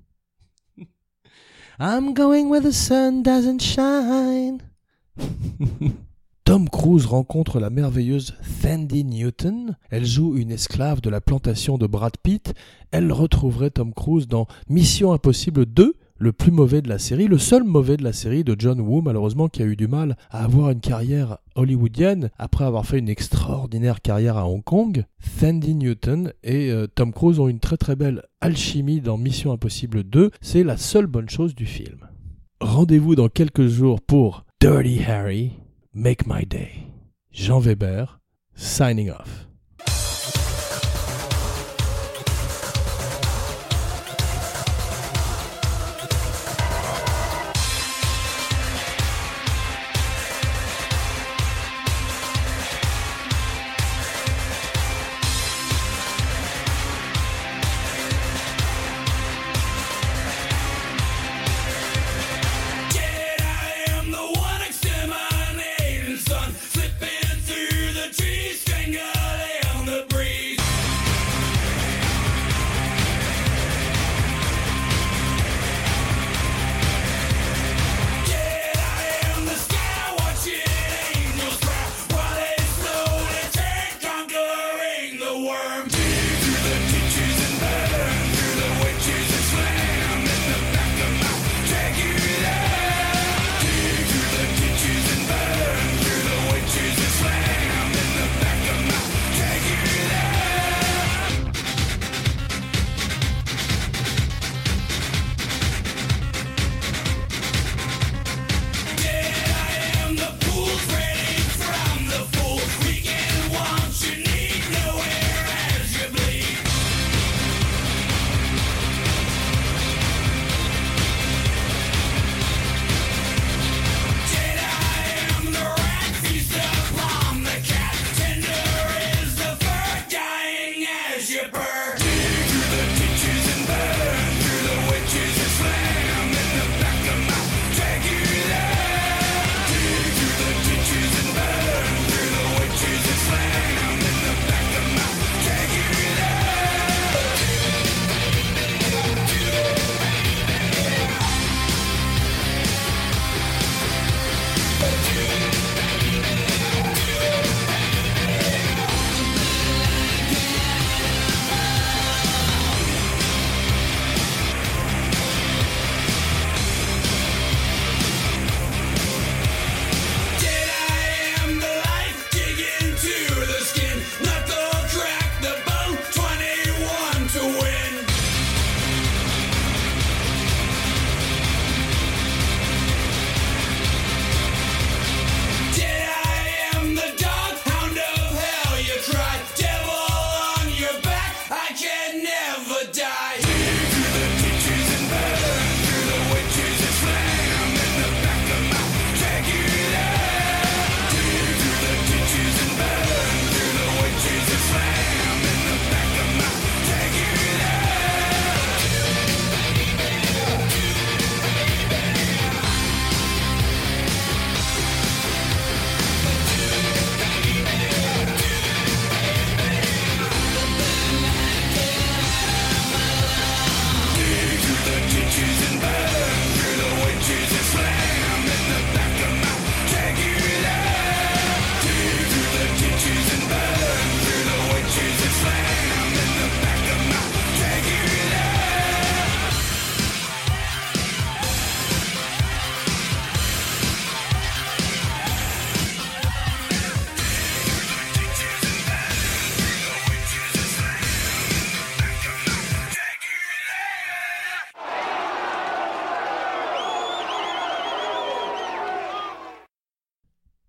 I'm 1.79 2.13
going 2.13 2.49
where 2.49 2.61
the 2.61 2.71
sun 2.71 3.21
doesn't 3.21 3.61
shine. 3.61 4.61
Tom 6.45 6.69
Cruise 6.69 7.05
rencontre 7.05 7.59
la 7.59 7.69
merveilleuse 7.69 8.35
Thandie 8.61 9.03
Newton. 9.03 9.75
Elle 9.89 10.05
joue 10.05 10.37
une 10.37 10.51
esclave 10.51 11.01
de 11.01 11.09
la 11.09 11.19
plantation 11.19 11.77
de 11.77 11.87
Brad 11.87 12.15
Pitt. 12.21 12.53
Elle 12.91 13.11
retrouverait 13.11 13.71
Tom 13.71 13.93
Cruise 13.93 14.27
dans 14.27 14.47
Mission 14.69 15.11
Impossible 15.11 15.65
2, 15.65 15.95
le 16.17 16.31
plus 16.31 16.51
mauvais 16.51 16.81
de 16.81 16.89
la 16.89 16.99
série, 16.99 17.27
le 17.27 17.37
seul 17.37 17.63
mauvais 17.63 17.97
de 17.97 18.03
la 18.03 18.13
série 18.13 18.43
de 18.43 18.55
John 18.57 18.79
Woo, 18.79 19.01
malheureusement, 19.01 19.49
qui 19.49 19.61
a 19.61 19.65
eu 19.65 19.75
du 19.75 19.87
mal 19.87 20.15
à 20.29 20.43
avoir 20.43 20.71
une 20.71 20.79
carrière 20.79 21.37
hollywoodienne 21.55 22.29
après 22.37 22.65
avoir 22.65 22.85
fait 22.85 22.99
une 22.99 23.09
extraordinaire 23.09 24.01
carrière 24.01 24.37
à 24.37 24.47
Hong 24.47 24.63
Kong. 24.63 25.05
Sandy 25.19 25.75
Newton 25.75 26.31
et 26.43 26.71
euh, 26.71 26.87
Tom 26.87 27.11
Cruise 27.11 27.39
ont 27.39 27.47
une 27.47 27.59
très 27.59 27.77
très 27.77 27.95
belle 27.95 28.23
alchimie 28.41 29.01
dans 29.01 29.17
Mission 29.17 29.51
Impossible 29.51 30.03
2. 30.03 30.31
C'est 30.41 30.63
la 30.63 30.77
seule 30.77 31.07
bonne 31.07 31.29
chose 31.29 31.55
du 31.55 31.65
film. 31.65 32.07
Rendez-vous 32.61 33.15
dans 33.15 33.29
quelques 33.29 33.67
jours 33.67 34.01
pour 34.01 34.45
Dirty 34.61 35.03
Harry, 35.03 35.51
Make 35.93 36.25
My 36.27 36.45
Day. 36.45 36.69
Jean 37.31 37.59
Weber, 37.59 38.21
signing 38.55 39.09
off. 39.09 39.49